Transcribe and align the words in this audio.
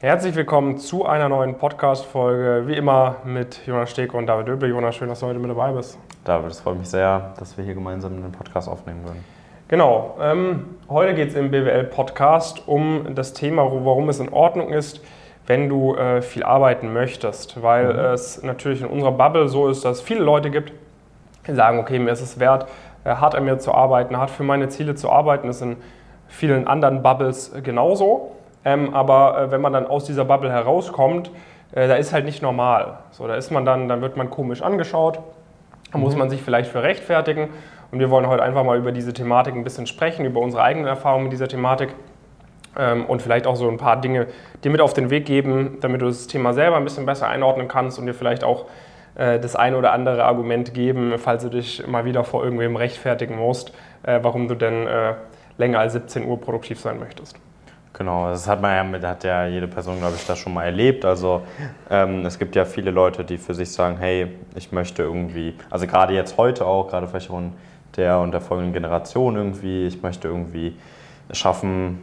Herzlich 0.00 0.34
willkommen 0.34 0.76
zu 0.76 1.06
einer 1.06 1.30
neuen 1.30 1.56
Podcast-Folge. 1.56 2.64
Wie 2.66 2.74
immer 2.74 3.16
mit 3.24 3.66
Jonas 3.66 3.90
Steg 3.90 4.12
und 4.12 4.26
David 4.26 4.46
Döble. 4.46 4.68
Jonas, 4.68 4.94
schön, 4.94 5.08
dass 5.08 5.20
du 5.20 5.26
heute 5.26 5.38
mit 5.38 5.50
dabei 5.50 5.72
bist. 5.72 5.98
David, 6.22 6.50
es 6.50 6.60
freut 6.60 6.76
mich 6.76 6.90
sehr, 6.90 7.32
dass 7.38 7.56
wir 7.56 7.64
hier 7.64 7.72
gemeinsam 7.72 8.12
einen 8.12 8.30
Podcast 8.30 8.68
aufnehmen 8.68 9.02
würden. 9.04 9.24
Genau. 9.68 10.18
Ähm, 10.20 10.76
heute 10.90 11.14
geht 11.14 11.30
es 11.30 11.34
im 11.34 11.50
BWL-Podcast 11.50 12.68
um 12.68 13.14
das 13.14 13.32
Thema, 13.32 13.62
warum 13.62 14.10
es 14.10 14.20
in 14.20 14.30
Ordnung 14.30 14.68
ist, 14.68 15.00
wenn 15.46 15.70
du 15.70 15.94
äh, 15.94 16.20
viel 16.20 16.42
arbeiten 16.42 16.92
möchtest. 16.92 17.62
Weil 17.62 17.94
mhm. 17.94 17.98
es 17.98 18.42
natürlich 18.42 18.82
in 18.82 18.88
unserer 18.88 19.12
Bubble 19.12 19.48
so 19.48 19.66
ist, 19.66 19.86
dass 19.86 19.96
es 19.96 20.02
viele 20.02 20.20
Leute 20.20 20.50
gibt, 20.50 20.74
die 21.46 21.54
sagen, 21.54 21.78
okay, 21.78 21.98
mir 21.98 22.10
ist 22.10 22.20
es 22.20 22.38
wert, 22.38 22.68
äh, 23.04 23.14
hart 23.14 23.34
an 23.34 23.46
mir 23.46 23.58
zu 23.58 23.72
arbeiten, 23.72 24.18
hart 24.18 24.28
für 24.28 24.42
meine 24.42 24.68
Ziele 24.68 24.94
zu 24.94 25.10
arbeiten. 25.10 25.46
Das 25.46 25.56
ist 25.56 25.62
in 25.62 25.76
vielen 26.28 26.68
anderen 26.68 27.02
Bubbles 27.02 27.54
genauso. 27.62 28.35
Ähm, 28.66 28.92
aber 28.94 29.38
äh, 29.38 29.50
wenn 29.52 29.60
man 29.60 29.72
dann 29.72 29.86
aus 29.86 30.04
dieser 30.04 30.24
Bubble 30.24 30.50
herauskommt, 30.50 31.30
äh, 31.70 31.86
da 31.86 31.94
ist 31.94 32.12
halt 32.12 32.24
nicht 32.24 32.42
normal. 32.42 32.98
So, 33.12 33.28
da 33.28 33.36
ist 33.36 33.52
man 33.52 33.64
dann, 33.64 33.88
dann 33.88 34.02
wird 34.02 34.16
man 34.16 34.28
komisch 34.28 34.60
angeschaut, 34.60 35.20
da 35.92 35.98
muss 35.98 36.14
mhm. 36.14 36.18
man 36.18 36.30
sich 36.30 36.42
vielleicht 36.42 36.68
für 36.68 36.82
rechtfertigen. 36.82 37.48
Und 37.92 38.00
wir 38.00 38.10
wollen 38.10 38.26
heute 38.26 38.42
einfach 38.42 38.64
mal 38.64 38.76
über 38.76 38.90
diese 38.90 39.12
Thematik 39.12 39.54
ein 39.54 39.62
bisschen 39.62 39.86
sprechen, 39.86 40.26
über 40.26 40.40
unsere 40.40 40.64
eigenen 40.64 40.88
Erfahrungen 40.88 41.24
mit 41.24 41.32
dieser 41.32 41.46
Thematik 41.46 41.90
ähm, 42.76 43.06
und 43.06 43.22
vielleicht 43.22 43.46
auch 43.46 43.54
so 43.54 43.68
ein 43.68 43.76
paar 43.76 44.00
Dinge 44.00 44.26
dir 44.64 44.72
mit 44.72 44.80
auf 44.80 44.92
den 44.92 45.10
Weg 45.10 45.26
geben, 45.26 45.78
damit 45.80 46.02
du 46.02 46.06
das 46.06 46.26
Thema 46.26 46.52
selber 46.52 46.76
ein 46.76 46.82
bisschen 46.82 47.06
besser 47.06 47.28
einordnen 47.28 47.68
kannst 47.68 48.00
und 48.00 48.06
dir 48.06 48.14
vielleicht 48.14 48.42
auch 48.42 48.64
äh, 49.14 49.38
das 49.38 49.54
eine 49.54 49.76
oder 49.76 49.92
andere 49.92 50.24
Argument 50.24 50.74
geben, 50.74 51.14
falls 51.18 51.44
du 51.44 51.50
dich 51.50 51.86
mal 51.86 52.04
wieder 52.04 52.24
vor 52.24 52.42
irgendwem 52.42 52.74
rechtfertigen 52.74 53.36
musst, 53.36 53.72
äh, 54.02 54.18
warum 54.22 54.48
du 54.48 54.56
denn 54.56 54.88
äh, 54.88 55.14
länger 55.56 55.78
als 55.78 55.92
17 55.92 56.26
Uhr 56.26 56.40
produktiv 56.40 56.80
sein 56.80 56.98
möchtest. 56.98 57.38
Genau, 57.98 58.28
das 58.28 58.46
hat 58.46 58.60
man 58.60 58.92
ja 58.92 59.08
hat 59.08 59.24
ja 59.24 59.46
jede 59.46 59.66
Person, 59.66 59.98
glaube 59.98 60.16
ich, 60.16 60.26
das 60.26 60.38
schon 60.38 60.52
mal 60.52 60.64
erlebt. 60.64 61.06
Also 61.06 61.40
ähm, 61.88 62.26
es 62.26 62.38
gibt 62.38 62.54
ja 62.54 62.66
viele 62.66 62.90
Leute, 62.90 63.24
die 63.24 63.38
für 63.38 63.54
sich 63.54 63.72
sagen, 63.72 63.96
hey, 63.98 64.28
ich 64.54 64.70
möchte 64.70 65.02
irgendwie, 65.02 65.54
also 65.70 65.86
gerade 65.86 66.12
jetzt 66.12 66.36
heute 66.36 66.66
auch, 66.66 66.88
gerade 66.88 67.08
vielleicht 67.08 67.28
von 67.28 67.54
der 67.96 68.18
und 68.18 68.32
der 68.32 68.42
folgenden 68.42 68.74
Generation 68.74 69.36
irgendwie, 69.36 69.86
ich 69.86 70.02
möchte 70.02 70.28
irgendwie 70.28 70.76
schaffen, 71.32 72.02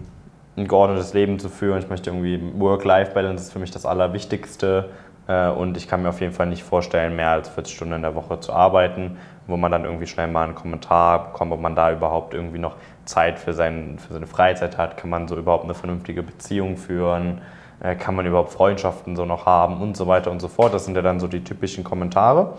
ein 0.57 0.67
geordnetes 0.67 1.13
Leben 1.13 1.37
zu 1.37 1.47
führen. 1.47 1.77
Ich 1.77 1.89
möchte 1.89 2.09
irgendwie 2.09 2.41
Work-Life-Balance 2.57 3.43
ist 3.43 3.53
für 3.53 3.59
mich 3.59 3.69
das 3.69 3.85
Allerwichtigste. 3.85 4.89
Äh, 5.27 5.49
und 5.49 5.77
ich 5.77 5.87
kann 5.87 6.01
mir 6.01 6.09
auf 6.09 6.21
jeden 6.21 6.33
Fall 6.33 6.47
nicht 6.47 6.63
vorstellen, 6.63 7.15
mehr 7.15 7.29
als 7.29 7.49
40 7.49 7.75
Stunden 7.75 7.93
in 7.93 8.01
der 8.01 8.15
Woche 8.15 8.39
zu 8.39 8.51
arbeiten, 8.51 9.17
wo 9.45 9.57
man 9.57 9.71
dann 9.71 9.85
irgendwie 9.85 10.07
schnell 10.07 10.27
mal 10.27 10.45
einen 10.45 10.55
Kommentar 10.55 11.31
bekommt, 11.31 11.51
ob 11.51 11.61
man 11.61 11.75
da 11.75 11.91
überhaupt 11.91 12.33
irgendwie 12.33 12.59
noch 12.59 12.77
Zeit 13.05 13.39
für, 13.39 13.53
sein, 13.53 13.97
für 13.99 14.13
seine 14.13 14.27
Freizeit 14.27 14.77
hat, 14.77 14.97
kann 14.97 15.09
man 15.09 15.27
so 15.27 15.37
überhaupt 15.37 15.65
eine 15.65 15.73
vernünftige 15.73 16.23
Beziehung 16.23 16.77
führen, 16.77 17.41
äh, 17.81 17.95
kann 17.95 18.15
man 18.15 18.25
überhaupt 18.25 18.51
Freundschaften 18.51 19.15
so 19.15 19.25
noch 19.25 19.45
haben 19.45 19.81
und 19.81 19.97
so 19.97 20.07
weiter 20.07 20.31
und 20.31 20.39
so 20.39 20.47
fort. 20.47 20.73
Das 20.73 20.85
sind 20.85 20.95
ja 20.95 21.01
dann 21.01 21.19
so 21.19 21.27
die 21.27 21.43
typischen 21.43 21.83
Kommentare. 21.83 22.53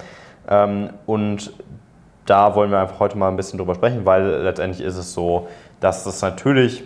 Ähm, 0.48 0.90
und 1.06 1.52
da 2.26 2.54
wollen 2.54 2.70
wir 2.70 2.78
einfach 2.78 3.00
heute 3.00 3.16
mal 3.16 3.28
ein 3.28 3.36
bisschen 3.36 3.58
drüber 3.58 3.74
sprechen, 3.74 4.04
weil 4.04 4.42
letztendlich 4.42 4.84
ist 4.84 4.96
es 4.96 5.14
so, 5.14 5.48
dass 5.80 6.06
es 6.06 6.20
natürlich 6.22 6.84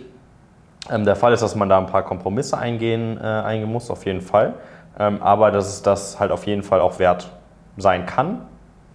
ähm, 0.89 1.05
der 1.05 1.15
Fall 1.15 1.33
ist, 1.33 1.41
dass 1.43 1.55
man 1.55 1.69
da 1.69 1.77
ein 1.77 1.87
paar 1.87 2.03
Kompromisse 2.03 2.57
eingehen, 2.57 3.17
äh, 3.21 3.23
eingehen 3.23 3.71
muss, 3.71 3.89
auf 3.91 4.05
jeden 4.05 4.21
Fall. 4.21 4.53
Ähm, 4.97 5.21
aber 5.21 5.51
dass 5.51 5.67
es 5.67 5.81
das 5.81 6.19
halt 6.19 6.31
auf 6.31 6.47
jeden 6.47 6.63
Fall 6.63 6.81
auch 6.81 6.99
wert 6.99 7.31
sein 7.77 8.05
kann. 8.05 8.41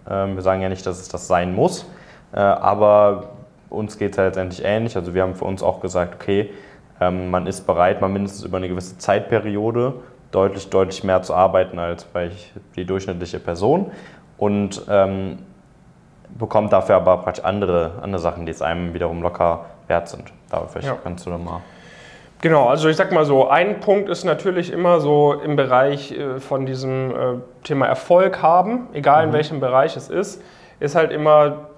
wir 0.06 0.42
sagen 0.42 0.60
ja 0.60 0.68
nicht, 0.68 0.84
dass 0.84 1.00
es 1.00 1.08
das 1.08 1.26
sein 1.26 1.54
muss, 1.54 1.86
äh, 2.34 2.38
aber 2.38 3.30
uns 3.70 3.98
geht 3.98 4.12
es 4.12 4.18
halt 4.18 4.28
letztendlich 4.28 4.64
ähnlich. 4.64 4.96
Also 4.96 5.14
wir 5.14 5.22
haben 5.22 5.34
für 5.34 5.44
uns 5.44 5.62
auch 5.62 5.80
gesagt, 5.80 6.14
okay, 6.14 6.50
ähm, 7.00 7.30
man 7.30 7.46
ist 7.46 7.66
bereit, 7.66 8.00
mal 8.00 8.08
mindestens 8.08 8.44
über 8.44 8.56
eine 8.56 8.68
gewisse 8.68 8.98
Zeitperiode 8.98 9.94
deutlich, 10.30 10.68
deutlich 10.70 11.04
mehr 11.04 11.22
zu 11.22 11.34
arbeiten 11.34 11.78
als 11.78 12.04
bei 12.04 12.30
die 12.76 12.84
durchschnittliche 12.84 13.38
Person 13.38 13.90
und 14.38 14.82
ähm, 14.88 15.38
bekommt 16.38 16.72
dafür 16.72 16.96
aber 16.96 17.18
praktisch 17.18 17.44
andere, 17.44 17.92
andere 18.02 18.20
Sachen, 18.20 18.46
die 18.46 18.52
es 18.52 18.62
einem 18.62 18.94
wiederum 18.94 19.22
locker 19.22 19.66
wert 19.86 20.08
sind. 20.08 20.32
Da 20.50 20.66
vielleicht 20.66 20.88
ja. 20.88 20.96
kannst 21.02 21.26
du 21.26 21.30
dann 21.30 21.44
mal. 21.44 21.60
Genau, 22.40 22.68
also 22.68 22.88
ich 22.88 22.96
sag 22.96 23.10
mal 23.12 23.24
so, 23.24 23.48
ein 23.48 23.80
Punkt 23.80 24.08
ist 24.08 24.24
natürlich 24.24 24.70
immer 24.70 25.00
so 25.00 25.32
im 25.32 25.56
Bereich 25.56 26.12
äh, 26.12 26.40
von 26.40 26.66
diesem 26.66 27.10
äh, 27.10 27.14
Thema 27.62 27.86
Erfolg 27.86 28.42
haben, 28.42 28.88
egal 28.92 29.24
in 29.24 29.30
mhm. 29.30 29.34
welchem 29.34 29.60
Bereich 29.60 29.96
es 29.96 30.10
ist, 30.10 30.42
ist 30.80 30.94
halt 30.94 31.10
immer 31.10 31.68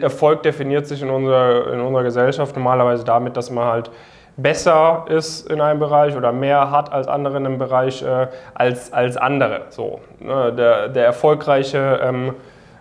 Erfolg 0.00 0.42
definiert 0.42 0.86
sich 0.86 1.02
in 1.02 1.10
unserer, 1.10 1.72
in 1.72 1.80
unserer 1.80 2.04
Gesellschaft 2.04 2.54
normalerweise 2.54 3.04
damit, 3.04 3.36
dass 3.36 3.50
man 3.50 3.66
halt 3.66 3.90
besser 4.36 5.04
ist 5.08 5.48
in 5.50 5.60
einem 5.60 5.78
Bereich 5.78 6.16
oder 6.16 6.32
mehr 6.32 6.70
hat 6.70 6.92
als 6.92 7.06
andere 7.06 7.36
in 7.36 7.46
einem 7.46 7.58
Bereich 7.58 8.02
äh, 8.02 8.28
als, 8.54 8.92
als 8.92 9.16
andere. 9.16 9.62
So, 9.70 10.00
ne? 10.20 10.52
der, 10.52 10.88
der, 10.88 11.04
erfolgreiche, 11.04 12.00
ähm, 12.02 12.34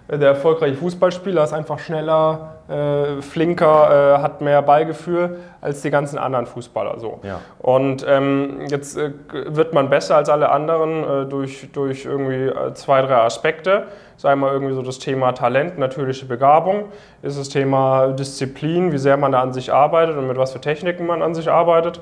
der 0.09 0.29
erfolgreiche 0.29 0.75
Fußballspieler 0.75 1.43
ist 1.43 1.53
einfach 1.53 1.79
schneller, 1.79 2.55
äh, 2.69 3.21
flinker, 3.21 4.17
äh, 4.17 4.21
hat 4.21 4.41
mehr 4.41 4.61
Ballgefühl 4.61 5.37
als 5.61 5.81
die 5.81 5.91
ganzen 5.91 6.17
anderen 6.17 6.45
Fußballer. 6.45 6.99
So. 6.99 7.19
Ja. 7.23 7.39
Und 7.59 8.05
ähm, 8.07 8.61
jetzt 8.67 8.97
äh, 8.97 9.11
wird 9.31 9.73
man 9.73 9.89
besser 9.89 10.15
als 10.15 10.29
alle 10.29 10.49
anderen 10.49 11.03
äh, 11.03 11.25
durch, 11.25 11.69
durch 11.71 12.05
irgendwie 12.05 12.47
äh, 12.47 12.73
zwei, 12.73 13.01
drei 13.01 13.17
Aspekte. 13.17 13.83
Sei 14.17 14.35
mal 14.35 14.51
irgendwie 14.51 14.73
so 14.73 14.81
das 14.81 14.99
Thema 14.99 15.31
Talent, 15.33 15.77
natürliche 15.77 16.25
Begabung, 16.25 16.85
ist 17.21 17.39
das 17.39 17.49
Thema 17.49 18.07
Disziplin, 18.13 18.91
wie 18.91 18.97
sehr 18.97 19.17
man 19.17 19.31
da 19.31 19.41
an 19.41 19.53
sich 19.53 19.73
arbeitet 19.73 20.17
und 20.17 20.27
mit 20.27 20.37
was 20.37 20.53
für 20.53 20.61
Techniken 20.61 21.05
man 21.05 21.21
an 21.21 21.33
sich 21.35 21.49
arbeitet. 21.49 21.99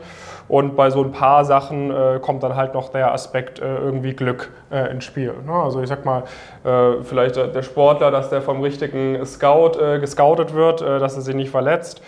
Und 0.47 0.75
bei 0.75 0.89
so 0.89 1.03
ein 1.03 1.11
paar 1.11 1.45
Sachen 1.45 1.91
äh, 1.91 2.19
kommt 2.21 2.43
dann 2.43 2.55
halt 2.55 2.73
noch 2.73 2.89
der 2.89 3.13
Aspekt 3.13 3.59
äh, 3.59 3.77
irgendwie 3.77 4.13
Glück 4.13 4.51
äh, 4.71 4.91
ins 4.91 5.05
Spiel. 5.05 5.33
Ne? 5.45 5.53
Also 5.53 5.81
ich 5.81 5.87
sag 5.89 6.03
mal, 6.05 6.23
äh, 6.63 7.03
vielleicht 7.03 7.37
der 7.37 7.61
Sportler, 7.63 8.11
dass 8.11 8.29
der 8.29 8.41
vom 8.41 8.61
richtigen 8.61 9.25
Scout 9.25 9.79
äh, 9.79 9.99
gescoutet 9.99 10.53
wird, 10.53 10.81
äh, 10.81 10.99
dass 10.99 11.15
er 11.15 11.21
sich 11.21 11.35
nicht 11.35 11.51
verletzt 11.51 12.01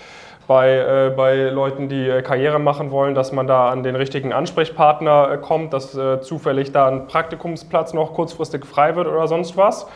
bei, 0.48 0.78
äh, 0.78 1.14
bei 1.16 1.50
Leuten, 1.50 1.90
die 1.90 2.08
äh, 2.08 2.22
Karriere 2.22 2.60
machen 2.60 2.92
wollen, 2.92 3.16
dass 3.16 3.32
man 3.32 3.48
da 3.48 3.70
an 3.70 3.84
den 3.84 3.96
richtigen 3.96 4.34
Ansprechpartner 4.34 5.32
äh, 5.32 5.38
kommt, 5.38 5.74
dass 5.74 5.96
äh, 5.96 6.22
zufällig 6.22 6.72
da 6.72 6.88
ein 6.88 7.08
Praktikumsplatz 7.08 7.94
noch 7.94 8.14
kurzfristig 8.14 8.66
frei 8.66 8.96
wird 8.96 9.08
oder 9.08 9.28
sonst 9.28 9.58
was. 9.58 9.88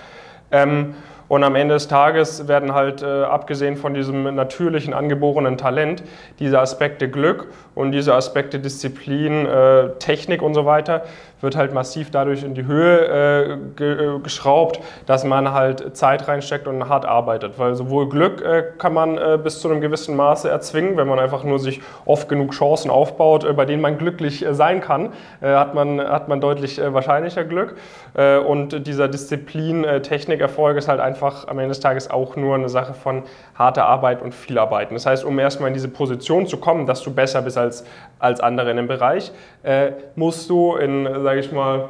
Ähm, 0.51 0.95
und 1.27 1.43
am 1.43 1.55
Ende 1.55 1.73
des 1.73 1.89
Tages 1.89 2.47
werden 2.47 2.73
halt, 2.73 3.01
äh, 3.01 3.23
abgesehen 3.23 3.75
von 3.75 3.93
diesem 3.93 4.33
natürlichen 4.35 4.93
angeborenen 4.93 5.57
Talent, 5.57 6.03
diese 6.39 6.59
Aspekte 6.59 7.09
Glück 7.09 7.47
und 7.75 7.91
diese 7.91 8.13
Aspekte 8.13 8.59
Disziplin, 8.59 9.45
äh, 9.45 9.89
Technik 9.99 10.41
und 10.41 10.53
so 10.53 10.65
weiter, 10.65 11.03
wird 11.41 11.55
halt 11.55 11.73
massiv 11.73 12.11
dadurch 12.11 12.43
in 12.43 12.53
die 12.55 12.65
Höhe 12.65 12.97
äh, 12.97 13.57
ge 13.75 14.15
äh, 14.15 14.19
geschraubt, 14.19 14.79
dass 15.05 15.23
man 15.23 15.51
halt 15.51 15.95
Zeit 15.95 16.27
reinsteckt 16.27 16.67
und 16.67 16.89
hart 16.89 17.05
arbeitet. 17.05 17.59
Weil 17.59 17.75
sowohl 17.75 18.09
Glück 18.09 18.41
äh, 18.41 18.63
kann 18.77 18.93
man 18.93 19.17
äh, 19.17 19.39
bis 19.41 19.59
zu 19.59 19.69
einem 19.69 19.81
gewissen 19.81 20.15
Maße 20.15 20.49
erzwingen, 20.49 20.97
wenn 20.97 21.07
man 21.07 21.19
einfach 21.19 21.43
nur 21.43 21.59
sich 21.59 21.81
oft 22.05 22.27
genug 22.29 22.51
Chancen 22.51 22.89
aufbaut, 22.89 23.47
bei 23.55 23.65
denen 23.65 23.81
man 23.81 23.97
glücklich 23.97 24.45
sein 24.51 24.81
kann, 24.81 25.13
hat, 25.41 25.73
man, 25.73 25.99
hat 25.99 26.27
man 26.27 26.41
deutlich 26.41 26.81
wahrscheinlicher 26.81 27.43
Glück. 27.43 27.75
und 28.47 28.87
dieser 28.87 29.07
Disziplin, 29.07 29.85
Technikerfolg 30.03 30.77
ist 30.77 30.87
halt 30.87 30.99
einfach 30.99 31.47
am 31.47 31.59
Ende 31.59 31.69
des 31.69 31.79
Tages 31.79 32.09
auch 32.09 32.35
nur 32.35 32.55
eine 32.55 32.69
Sache 32.69 32.93
von 32.93 33.23
harter 33.55 33.85
Arbeit 33.85 34.21
und 34.21 34.33
viel 34.33 34.57
Arbeiten. 34.57 34.93
Das 34.93 35.05
heißt, 35.05 35.23
um 35.25 35.37
erstmal 35.39 35.69
in 35.69 35.73
diese 35.73 35.89
Position 35.89 36.47
zu 36.47 36.57
kommen, 36.57 36.85
dass 36.85 37.01
du 37.01 37.13
besser 37.13 37.41
bist 37.41 37.57
als, 37.57 37.85
als 38.19 38.39
andere 38.39 38.71
in 38.71 38.77
dem 38.77 38.87
Bereich, 38.87 39.31
äh, 39.63 39.91
musst 40.15 40.49
du 40.49 40.75
in, 40.75 41.05
sage 41.27 41.41
ich 41.41 41.51
mal, 41.51 41.89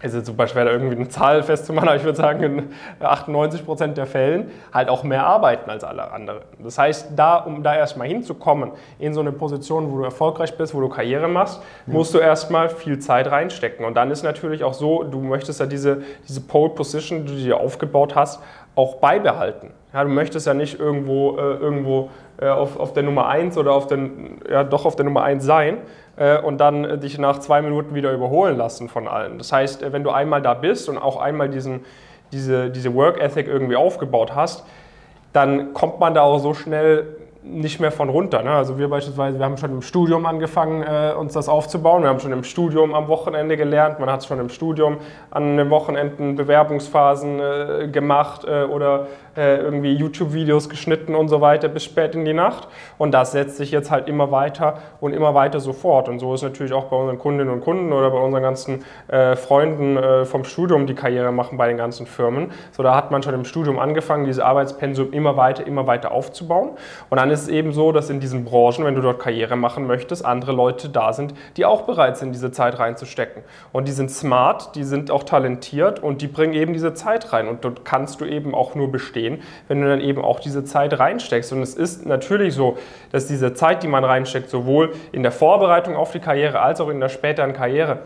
es 0.00 0.14
ist 0.14 0.26
super 0.26 0.46
schwer, 0.46 0.66
da 0.66 0.70
irgendwie 0.70 0.94
eine 0.94 1.08
Zahl 1.08 1.42
festzumachen, 1.42 1.88
aber 1.88 1.96
ich 1.96 2.04
würde 2.04 2.16
sagen, 2.16 2.42
in 2.44 2.68
98 3.00 3.64
Prozent 3.64 3.96
der 3.96 4.06
Fällen 4.06 4.52
halt 4.72 4.88
auch 4.88 5.02
mehr 5.02 5.26
arbeiten 5.26 5.68
als 5.68 5.82
alle 5.82 6.12
anderen. 6.12 6.42
Das 6.62 6.78
heißt, 6.78 7.08
da, 7.16 7.38
um 7.38 7.64
da 7.64 7.74
erstmal 7.74 8.06
hinzukommen, 8.06 8.70
in 9.00 9.14
so 9.14 9.18
eine 9.18 9.32
Position, 9.32 9.90
wo 9.90 9.98
du 9.98 10.04
erfolgreich 10.04 10.56
bist, 10.56 10.72
wo 10.72 10.80
du 10.80 10.88
Karriere 10.88 11.26
machst, 11.26 11.60
musst 11.86 12.14
du 12.14 12.18
erstmal 12.18 12.68
viel 12.68 13.00
Zeit 13.00 13.28
reinstecken. 13.28 13.84
Und 13.84 13.94
dann 13.94 14.12
ist 14.12 14.22
natürlich 14.22 14.62
auch 14.62 14.74
so, 14.74 15.02
du 15.02 15.18
möchtest 15.18 15.58
ja 15.58 15.66
diese, 15.66 16.02
diese 16.28 16.42
Pole 16.42 16.70
Position, 16.70 17.26
die 17.26 17.32
du 17.32 17.38
dir 17.40 17.58
aufgebaut 17.58 18.14
hast, 18.14 18.40
auch 18.76 18.98
beibehalten. 18.98 19.72
Ja, 19.92 20.04
du 20.04 20.10
möchtest 20.10 20.46
ja 20.46 20.54
nicht 20.54 20.78
irgendwo, 20.78 21.36
äh, 21.38 21.54
irgendwo 21.54 22.10
auf, 22.46 22.78
auf 22.78 22.92
der 22.92 23.02
Nummer 23.02 23.26
1 23.26 23.58
oder 23.58 23.72
auf 23.72 23.86
den, 23.86 24.40
ja, 24.48 24.64
doch 24.64 24.84
auf 24.84 24.96
der 24.96 25.04
Nummer 25.04 25.22
1 25.22 25.44
sein 25.44 25.78
äh, 26.16 26.38
und 26.38 26.58
dann 26.58 26.84
äh, 26.84 26.98
dich 26.98 27.18
nach 27.18 27.38
zwei 27.38 27.62
Minuten 27.62 27.94
wieder 27.94 28.12
überholen 28.12 28.56
lassen 28.56 28.88
von 28.88 29.08
allen. 29.08 29.38
Das 29.38 29.52
heißt, 29.52 29.82
äh, 29.82 29.92
wenn 29.92 30.04
du 30.04 30.10
einmal 30.10 30.42
da 30.42 30.54
bist 30.54 30.88
und 30.88 30.98
auch 30.98 31.20
einmal 31.20 31.48
diesen, 31.48 31.84
diese, 32.32 32.70
diese 32.70 32.94
Work 32.94 33.20
Ethic 33.20 33.46
irgendwie 33.46 33.76
aufgebaut 33.76 34.34
hast, 34.34 34.64
dann 35.32 35.74
kommt 35.74 36.00
man 36.00 36.14
da 36.14 36.22
auch 36.22 36.38
so 36.38 36.54
schnell 36.54 37.16
nicht 37.48 37.80
mehr 37.80 37.90
von 37.90 38.08
runter. 38.08 38.42
Ne? 38.42 38.50
Also 38.50 38.78
wir 38.78 38.88
beispielsweise, 38.88 39.38
wir 39.38 39.44
haben 39.44 39.56
schon 39.56 39.70
im 39.70 39.82
Studium 39.82 40.26
angefangen, 40.26 40.82
äh, 40.82 41.14
uns 41.18 41.32
das 41.32 41.48
aufzubauen. 41.48 42.02
Wir 42.02 42.10
haben 42.10 42.20
schon 42.20 42.32
im 42.32 42.44
Studium 42.44 42.94
am 42.94 43.08
Wochenende 43.08 43.56
gelernt. 43.56 43.98
Man 43.98 44.10
hat 44.10 44.24
schon 44.24 44.38
im 44.38 44.48
Studium 44.48 44.98
an 45.30 45.56
den 45.56 45.70
Wochenenden 45.70 46.36
Bewerbungsphasen 46.36 47.40
äh, 47.40 47.88
gemacht 47.88 48.44
äh, 48.44 48.64
oder 48.64 49.06
äh, 49.36 49.58
irgendwie 49.58 49.92
YouTube-Videos 49.92 50.68
geschnitten 50.68 51.14
und 51.14 51.28
so 51.28 51.40
weiter 51.40 51.68
bis 51.68 51.84
spät 51.84 52.14
in 52.14 52.24
die 52.24 52.32
Nacht. 52.32 52.68
Und 52.98 53.12
das 53.12 53.32
setzt 53.32 53.56
sich 53.56 53.70
jetzt 53.70 53.90
halt 53.90 54.08
immer 54.08 54.30
weiter 54.30 54.78
und 55.00 55.12
immer 55.12 55.34
weiter 55.34 55.60
so 55.60 55.72
fort. 55.72 56.08
Und 56.08 56.18
so 56.18 56.34
ist 56.34 56.42
natürlich 56.42 56.72
auch 56.72 56.86
bei 56.86 56.96
unseren 56.96 57.18
Kundinnen 57.18 57.52
und 57.52 57.60
Kunden 57.60 57.92
oder 57.92 58.10
bei 58.10 58.18
unseren 58.18 58.42
ganzen 58.42 58.84
äh, 59.06 59.36
Freunden 59.36 59.96
äh, 59.96 60.24
vom 60.24 60.44
Studium, 60.44 60.86
die 60.86 60.94
Karriere 60.94 61.30
machen 61.30 61.56
bei 61.56 61.68
den 61.68 61.76
ganzen 61.76 62.06
Firmen. 62.06 62.50
So, 62.72 62.82
da 62.82 62.94
hat 62.94 63.10
man 63.10 63.22
schon 63.22 63.34
im 63.34 63.44
Studium 63.44 63.78
angefangen, 63.78 64.24
diese 64.24 64.44
Arbeitspensum 64.44 65.12
immer 65.12 65.36
weiter, 65.36 65.66
immer 65.66 65.86
weiter 65.86 66.10
aufzubauen. 66.10 66.70
Und 67.08 67.20
dann 67.20 67.30
ist 67.30 67.37
es 67.42 67.48
eben 67.48 67.72
so, 67.72 67.92
dass 67.92 68.10
in 68.10 68.20
diesen 68.20 68.44
Branchen, 68.44 68.84
wenn 68.84 68.94
du 68.94 69.00
dort 69.00 69.18
Karriere 69.18 69.56
machen 69.56 69.86
möchtest, 69.86 70.24
andere 70.24 70.52
Leute 70.52 70.88
da 70.88 71.12
sind, 71.12 71.34
die 71.56 71.64
auch 71.64 71.82
bereit 71.82 72.16
sind, 72.16 72.32
diese 72.32 72.50
Zeit 72.50 72.78
reinzustecken. 72.78 73.42
Und 73.72 73.88
die 73.88 73.92
sind 73.92 74.10
smart, 74.10 74.74
die 74.74 74.84
sind 74.84 75.10
auch 75.10 75.22
talentiert 75.22 76.00
und 76.00 76.22
die 76.22 76.26
bringen 76.26 76.54
eben 76.54 76.72
diese 76.72 76.94
Zeit 76.94 77.32
rein. 77.32 77.48
Und 77.48 77.64
dort 77.64 77.84
kannst 77.84 78.20
du 78.20 78.24
eben 78.24 78.54
auch 78.54 78.74
nur 78.74 78.90
bestehen, 78.90 79.42
wenn 79.68 79.80
du 79.80 79.88
dann 79.88 80.00
eben 80.00 80.22
auch 80.22 80.40
diese 80.40 80.64
Zeit 80.64 80.98
reinsteckst. 80.98 81.52
Und 81.52 81.62
es 81.62 81.74
ist 81.74 82.06
natürlich 82.06 82.54
so, 82.54 82.76
dass 83.12 83.26
diese 83.26 83.54
Zeit, 83.54 83.82
die 83.82 83.88
man 83.88 84.04
reinsteckt, 84.04 84.50
sowohl 84.50 84.92
in 85.12 85.22
der 85.22 85.32
Vorbereitung 85.32 85.96
auf 85.96 86.12
die 86.12 86.20
Karriere 86.20 86.60
als 86.60 86.80
auch 86.80 86.88
in 86.88 87.00
der 87.00 87.08
späteren 87.08 87.52
Karriere, 87.52 87.98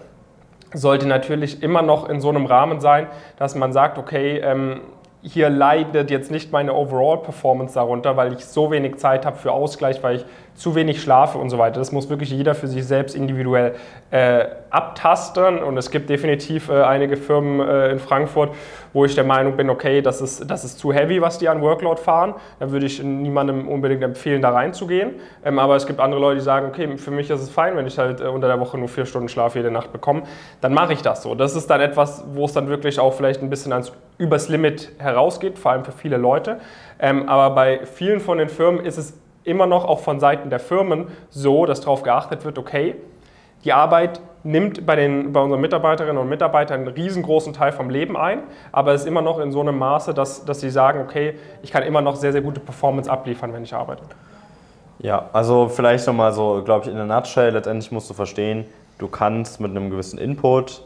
sollte 0.75 1.06
natürlich 1.06 1.62
immer 1.62 1.82
noch 1.82 2.08
in 2.08 2.20
so 2.20 2.29
einem 2.29 2.46
Rahmen 2.46 2.81
sein, 2.81 3.06
dass 3.37 3.55
man 3.55 3.73
sagt, 3.73 3.99
okay, 3.99 4.38
ähm, 4.38 4.81
hier 5.22 5.48
leidet 5.50 6.10
jetzt 6.10 6.30
nicht 6.30 6.50
meine 6.50 6.74
Overall-Performance 6.74 7.74
darunter, 7.74 8.16
weil 8.16 8.32
ich 8.32 8.44
so 8.44 8.70
wenig 8.70 8.96
Zeit 8.96 9.24
habe 9.24 9.36
für 9.36 9.52
Ausgleich, 9.52 10.02
weil 10.02 10.16
ich 10.16 10.24
zu 10.54 10.75
wenig 10.75 11.00
schlafe 11.00 11.38
und 11.38 11.50
so 11.50 11.58
weiter. 11.58 11.78
Das 11.78 11.93
muss 11.93 12.08
wirklich 12.08 12.31
jeder 12.31 12.54
für 12.54 12.66
sich 12.66 12.87
selbst 12.87 13.16
individuell 13.16 13.75
äh, 14.10 14.44
abtasten. 14.70 15.62
Und 15.62 15.76
es 15.76 15.90
gibt 15.90 16.10
definitiv 16.10 16.69
äh, 16.69 16.82
einige 16.82 17.16
Firmen 17.16 17.66
äh, 17.66 17.90
in 17.90 17.99
Frankfurt, 17.99 18.50
wo 18.93 19.04
ich 19.04 19.14
der 19.14 19.25
Meinung 19.25 19.56
bin, 19.56 19.70
okay, 19.70 20.02
das 20.02 20.20
ist, 20.20 20.50
das 20.50 20.64
ist 20.64 20.78
zu 20.78 20.93
heavy, 20.93 21.20
was 21.22 21.38
die 21.38 21.49
an 21.49 21.62
Workload 21.62 22.00
fahren. 22.00 22.34
Da 22.60 22.70
würde 22.70 22.87
ich 22.87 23.02
niemandem 23.02 23.69
unbedingt 23.69 24.02
empfehlen, 24.02 24.43
da 24.43 24.50
reinzugehen. 24.50 25.14
Ähm, 25.44 25.58
aber 25.58 25.76
es 25.76 25.87
gibt 25.87 26.00
andere 26.00 26.20
Leute, 26.20 26.37
die 26.37 26.44
sagen, 26.44 26.66
okay, 26.69 26.96
für 26.98 27.10
mich 27.10 27.31
ist 27.31 27.40
es 27.40 27.50
fein, 27.50 27.76
wenn 27.76 27.87
ich 27.87 27.98
halt 27.98 28.20
äh, 28.20 28.25
unter 28.25 28.48
der 28.48 28.60
Woche 28.60 28.78
nur 28.78 28.88
vier 28.88 29.06
Stunden 29.06 29.28
Schlaf 29.28 29.56
jede 29.56 29.70
Nacht 29.70 29.93
bekomme. 29.93 30.22
Dann 30.60 30.75
mache 30.75 30.93
ich 30.93 31.02
das 31.02 31.22
so. 31.22 31.34
Das 31.34 31.56
ist 31.56 31.69
dann 31.70 31.81
etwas, 31.81 32.25
wo 32.34 32.44
es 32.44 32.52
dann 32.52 32.69
wirklich 32.69 33.00
auch 33.00 33.14
vielleicht 33.14 33.43
ein 33.43 33.50
bisschen 33.50 33.72
ans 33.72 33.93
übers 34.19 34.48
Limit 34.48 34.93
herausgeht, 34.98 35.58
vor 35.58 35.72
allem 35.72 35.84
für 35.84 35.93
viele 35.93 36.16
Leute. 36.16 36.60
Ähm, 37.00 37.28
aber 37.28 37.55
bei 37.55 37.81
vielen 37.87 38.20
von 38.20 38.38
den 38.38 38.48
Firmen 38.48 38.84
ist 38.84 38.98
es 38.98 39.14
immer 39.44 39.67
noch 39.67 39.85
auch 39.85 40.00
von 40.00 40.21
Seiten 40.21 40.50
der 40.50 40.61
Firmen 40.61 41.09
so, 41.31 41.67
dass 41.67 41.81
darauf 41.81 42.03
geachtet 42.03 42.44
wird, 42.44 42.59
okay, 42.59 42.94
die 43.65 43.73
Arbeit 43.73 44.21
nimmt 44.44 44.85
bei, 44.87 44.97
den, 44.97 45.33
bei 45.33 45.41
unseren 45.41 45.61
Mitarbeiterinnen 45.61 46.21
und 46.21 46.29
Mitarbeitern 46.29 46.81
einen 46.81 46.89
riesengroßen 46.89 47.53
Teil 47.53 47.73
vom 47.73 47.91
Leben 47.91 48.17
ein, 48.17 48.41
aber 48.73 48.93
es 48.93 49.03
ist 49.03 49.06
immer 49.06 49.23
noch 49.23 49.39
in 49.39 49.53
so 49.53 49.61
einem 49.61 49.79
Maße, 49.79 50.15
dass, 50.15 50.44
dass 50.44 50.61
sie 50.61 50.71
sagen, 50.71 51.00
okay, 51.00 51.35
ich 51.62 51.71
kann 51.71 51.83
immer 51.85 52.00
noch 52.00 52.17
sehr, 52.17 52.33
sehr 52.33 52.41
gute 52.41 52.61
Performance 52.61 53.11
abliefern, 53.11 53.53
wenn 53.53 53.62
ich 53.62 53.75
arbeite. 53.75 54.03
Ja, 54.99 55.29
also 55.33 55.69
vielleicht 55.69 56.06
nochmal 56.06 56.33
so, 56.33 56.62
glaube 56.65 56.85
ich, 56.85 56.91
in 56.91 56.97
der 56.97 57.06
Nutshell, 57.06 57.53
letztendlich 57.53 57.93
musst 57.93 58.11
du 58.11 58.15
verstehen, 58.15 58.67
du 58.99 59.09
kannst 59.09 59.61
mit 59.61 59.71
einem 59.71 59.91
gewissen 59.91 60.19
Input 60.19 60.83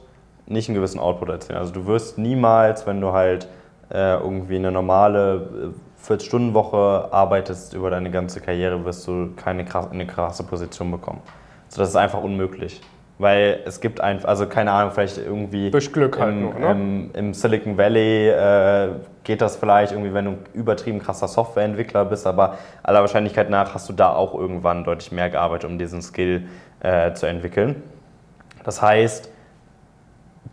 nicht 0.47 0.69
einen 0.69 0.77
gewissen 0.77 1.01
Output 1.01 1.29
erzielen. 1.29 1.59
Also 1.59 1.73
du 1.73 1.87
wirst 1.87 2.19
niemals, 2.19 2.87
wenn 2.87 3.01
du 3.01 3.13
halt 3.13 3.49
äh, 3.91 4.15
irgendwie 4.15 4.57
eine 4.57 4.71
normale 4.71 5.75
40-Stunden-Woche 6.09 7.09
arbeitest 7.11 7.75
über 7.75 7.91
deine 7.91 8.11
ganze 8.11 8.41
Karriere, 8.41 8.85
wirst 8.85 9.07
du 9.07 9.31
keine 9.37 9.65
krass, 9.65 9.91
eine 9.91 10.07
krasse 10.07 10.45
Position 10.45 10.91
bekommen. 10.91 11.21
Also 11.67 11.81
das 11.81 11.91
ist 11.91 11.97
einfach 11.97 12.23
unmöglich. 12.23 12.81
Weil 13.19 13.61
es 13.65 13.81
gibt 13.81 14.01
einfach, 14.03 14.29
also 14.29 14.47
keine 14.47 14.71
Ahnung, 14.73 14.93
vielleicht 14.93 15.17
irgendwie. 15.17 15.71
Durch 15.71 15.91
Glück 15.91 16.19
halt 16.19 16.33
im, 16.33 16.41
nur, 16.43 16.55
ne? 16.55 16.71
im, 16.71 17.11
Im 17.15 17.35
Silicon 17.35 17.79
Valley 17.79 18.29
äh, 18.29 18.91
geht 19.25 19.41
das 19.41 19.57
vielleicht 19.57 19.93
irgendwie, 19.93 20.13
wenn 20.13 20.27
du 20.27 20.37
übertrieben 20.53 20.99
krasser 20.99 21.27
Softwareentwickler 21.27 22.05
bist, 22.05 22.27
aber 22.27 22.59
aller 22.83 23.01
Wahrscheinlichkeit 23.01 23.49
nach 23.49 23.73
hast 23.73 23.89
du 23.89 23.95
da 23.95 24.13
auch 24.13 24.35
irgendwann 24.35 24.85
deutlich 24.85 25.13
mehr 25.13 25.31
gearbeitet, 25.31 25.71
um 25.71 25.79
diesen 25.79 26.03
Skill 26.03 26.47
äh, 26.81 27.15
zu 27.15 27.25
entwickeln. 27.25 27.83
Das 28.65 28.83
heißt, 28.83 29.31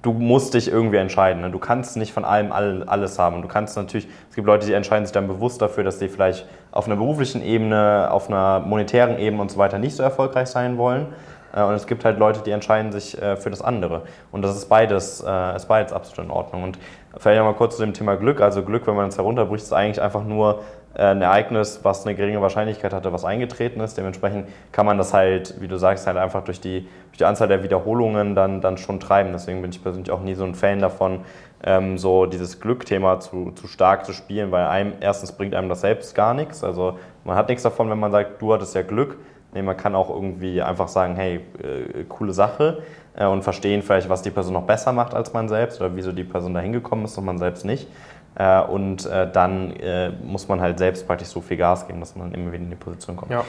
du 0.04 0.12
musst 0.12 0.54
dich 0.54 0.70
irgendwie 0.70 0.98
entscheiden. 0.98 1.42
Ne? 1.42 1.50
Du 1.50 1.58
kannst 1.58 1.98
nicht 1.98 2.14
von 2.14 2.26
allem 2.26 2.52
alles 2.52 3.18
haben. 3.18 3.42
Du 3.42 3.48
kannst 3.48 3.76
natürlich, 3.76 4.08
es 4.30 4.36
gibt 4.36 4.46
Leute, 4.46 4.68
die 4.68 4.74
entscheiden 4.74 5.06
sich 5.06 5.14
dann 5.14 5.28
bewusst 5.28 5.62
dafür, 5.62 5.84
dass 5.84 5.98
sie 5.98 6.10
vielleicht 6.10 6.46
auf 6.72 6.86
einer 6.86 6.98
beruflichen 6.98 7.42
Ebene, 7.42 8.10
auf 8.12 8.30
einer 8.30 8.60
monetären 8.60 9.18
Ebene 9.18 9.42
und 9.42 9.50
so 9.50 9.58
weiter 9.58 9.80
nicht 9.80 9.96
so 9.96 10.04
erfolgreich 10.04 10.50
sein 10.50 10.78
wollen. 10.78 11.08
Äh, 11.56 11.64
und 11.64 11.74
es 11.74 11.88
gibt 11.88 12.04
halt 12.04 12.20
Leute, 12.20 12.42
die 12.42 12.52
entscheiden 12.52 12.92
sich 12.92 13.20
äh, 13.20 13.38
für 13.38 13.50
das 13.50 13.62
andere. 13.62 14.02
Und 14.32 14.42
das 14.42 14.56
ist 14.58 14.66
beides, 14.66 15.24
äh, 15.26 15.56
ist 15.56 15.68
beides 15.68 15.94
absolut 15.94 16.26
in 16.26 16.32
Ordnung. 16.32 16.64
Und 16.64 16.80
vielleicht 17.18 17.40
nochmal 17.40 17.56
kurz 17.56 17.78
zu 17.78 17.84
dem 17.84 17.94
Thema 17.94 18.16
Glück. 18.16 18.42
Also 18.42 18.62
Glück, 18.62 18.86
wenn 18.88 18.96
man 18.96 19.08
es 19.08 19.18
herunterbricht, 19.18 19.64
ist 19.64 19.74
eigentlich 19.74 20.02
einfach 20.02 20.26
nur 20.26 20.60
ein 20.95 21.22
Ereignis, 21.22 21.80
was 21.84 22.06
eine 22.06 22.16
geringe 22.16 22.42
Wahrscheinlichkeit 22.42 22.94
hatte, 22.94 23.12
was 23.12 23.25
eingetreten 23.25 23.80
ist. 23.80 23.98
Dementsprechend 23.98 24.48
kann 24.72 24.86
man 24.86 24.98
das 24.98 25.13
halt, 25.13 25.60
wie 25.60 25.68
du 25.68 25.78
sagst, 25.78 26.06
halt 26.06 26.18
einfach 26.18 26.44
durch 26.44 26.62
die, 26.62 26.88
durch 27.07 27.18
die 27.18 27.25
Anzahl 27.25 27.48
der 27.48 27.63
Wiederholungen 27.63 28.36
dann, 28.36 28.62
dann 28.62 28.78
schon 28.78 29.00
treiben. 29.00 29.31
Deswegen 29.31 29.62
bin 29.62 29.72
ich 29.72 29.81
persönlich 29.81 30.12
auch 30.12 30.22
nie 30.22 30.36
so 30.36 30.44
ein 30.44 30.54
Fan 30.54 30.80
davon, 30.80 31.22
ähm, 31.63 31.98
so 31.98 32.25
dieses 32.25 32.60
Glückthema 32.60 33.19
zu, 33.19 33.51
zu 33.56 33.68
stark 33.68 34.06
zu 34.06 34.13
spielen, 34.13 34.51
weil 34.51 34.66
einem 34.66 34.94
erstens 35.00 35.31
bringt 35.31 35.56
einem 35.56 35.69
das 35.69 35.81
selbst 35.81 36.13
gar 36.13 36.34
nichts. 36.34 36.63
Also 36.63 37.00
man 37.24 37.36
hat 37.36 37.50
nichts 37.50 37.63
davon, 37.63 37.90
wenn 37.90 38.00
man 38.00 38.12
sagt, 38.12 38.42
du 38.42 38.54
hattest 38.54 38.75
ja 38.75 38.84
Glück. 38.84 39.18
Nee, 39.54 39.62
man 39.62 39.78
kann 39.78 39.95
auch 39.95 40.10
irgendwie 40.10 40.62
einfach 40.62 40.88
sagen, 40.88 41.16
hey, 41.16 41.36
äh, 41.62 42.04
coole 42.10 42.34
Sache 42.34 42.81
äh, 43.16 43.25
und 43.25 43.44
verstehen 43.44 43.81
vielleicht, 43.81 44.10
was 44.10 44.22
die 44.22 44.31
Person 44.31 44.54
noch 44.54 44.63
besser 44.63 44.92
macht 44.92 45.13
als 45.13 45.34
man 45.34 45.48
selbst 45.48 45.80
oder 45.80 45.95
wieso 45.95 46.12
die 46.12 46.24
Person 46.24 46.54
da 46.54 46.60
hingekommen 46.60 47.06
ist 47.06 47.18
und 47.18 47.25
man 47.25 47.38
selbst 47.38 47.66
nicht. 47.66 47.88
Äh, 48.35 48.62
und 48.62 49.06
äh, 49.06 49.30
dann 49.31 49.75
äh, 49.75 50.09
muss 50.24 50.47
man 50.47 50.62
halt 50.62 50.80
selbst 50.80 51.06
praktisch 51.07 51.27
so 51.27 51.41
viel 51.41 51.57
Gas 51.57 51.88
geben, 51.88 52.00
dass 52.00 52.15
man 52.15 52.33
immer 52.33 52.51
wieder 52.51 52.63
in 52.63 52.69
die 52.69 52.75
Position 52.75 53.15
kommt. 53.15 53.31
Ja. 53.31 53.44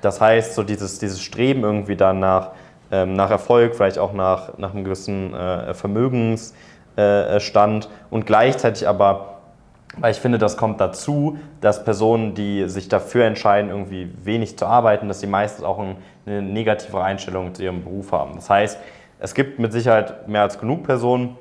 Das 0.00 0.20
heißt, 0.20 0.54
so 0.54 0.62
dieses, 0.62 0.98
dieses 0.98 1.20
Streben 1.20 1.62
irgendwie 1.62 1.96
dann 1.96 2.20
nach, 2.20 2.50
ähm, 2.90 3.14
nach 3.14 3.30
Erfolg, 3.30 3.74
vielleicht 3.74 3.98
auch 3.98 4.12
nach, 4.12 4.58
nach 4.58 4.74
einem 4.74 4.84
gewissen 4.84 5.34
Vermögensstand 5.72 7.88
und 8.10 8.26
gleichzeitig 8.26 8.86
aber 8.86 9.30
weil 9.98 10.10
ich 10.10 10.18
finde, 10.18 10.38
das 10.38 10.56
kommt 10.56 10.80
dazu, 10.80 11.38
dass 11.60 11.84
Personen, 11.84 12.34
die 12.34 12.68
sich 12.68 12.88
dafür 12.88 13.26
entscheiden, 13.26 13.70
irgendwie 13.70 14.10
wenig 14.24 14.58
zu 14.58 14.66
arbeiten, 14.66 15.06
dass 15.06 15.20
sie 15.20 15.28
meistens 15.28 15.64
auch 15.64 15.78
eine 15.78 16.42
negative 16.42 17.00
Einstellung 17.00 17.54
zu 17.54 17.62
ihrem 17.62 17.84
Beruf 17.84 18.10
haben. 18.10 18.34
Das 18.34 18.50
heißt, 18.50 18.76
es 19.20 19.34
gibt 19.34 19.60
mit 19.60 19.72
Sicherheit 19.72 20.28
mehr 20.28 20.42
als 20.42 20.58
genug 20.58 20.82
Personen, 20.82 21.36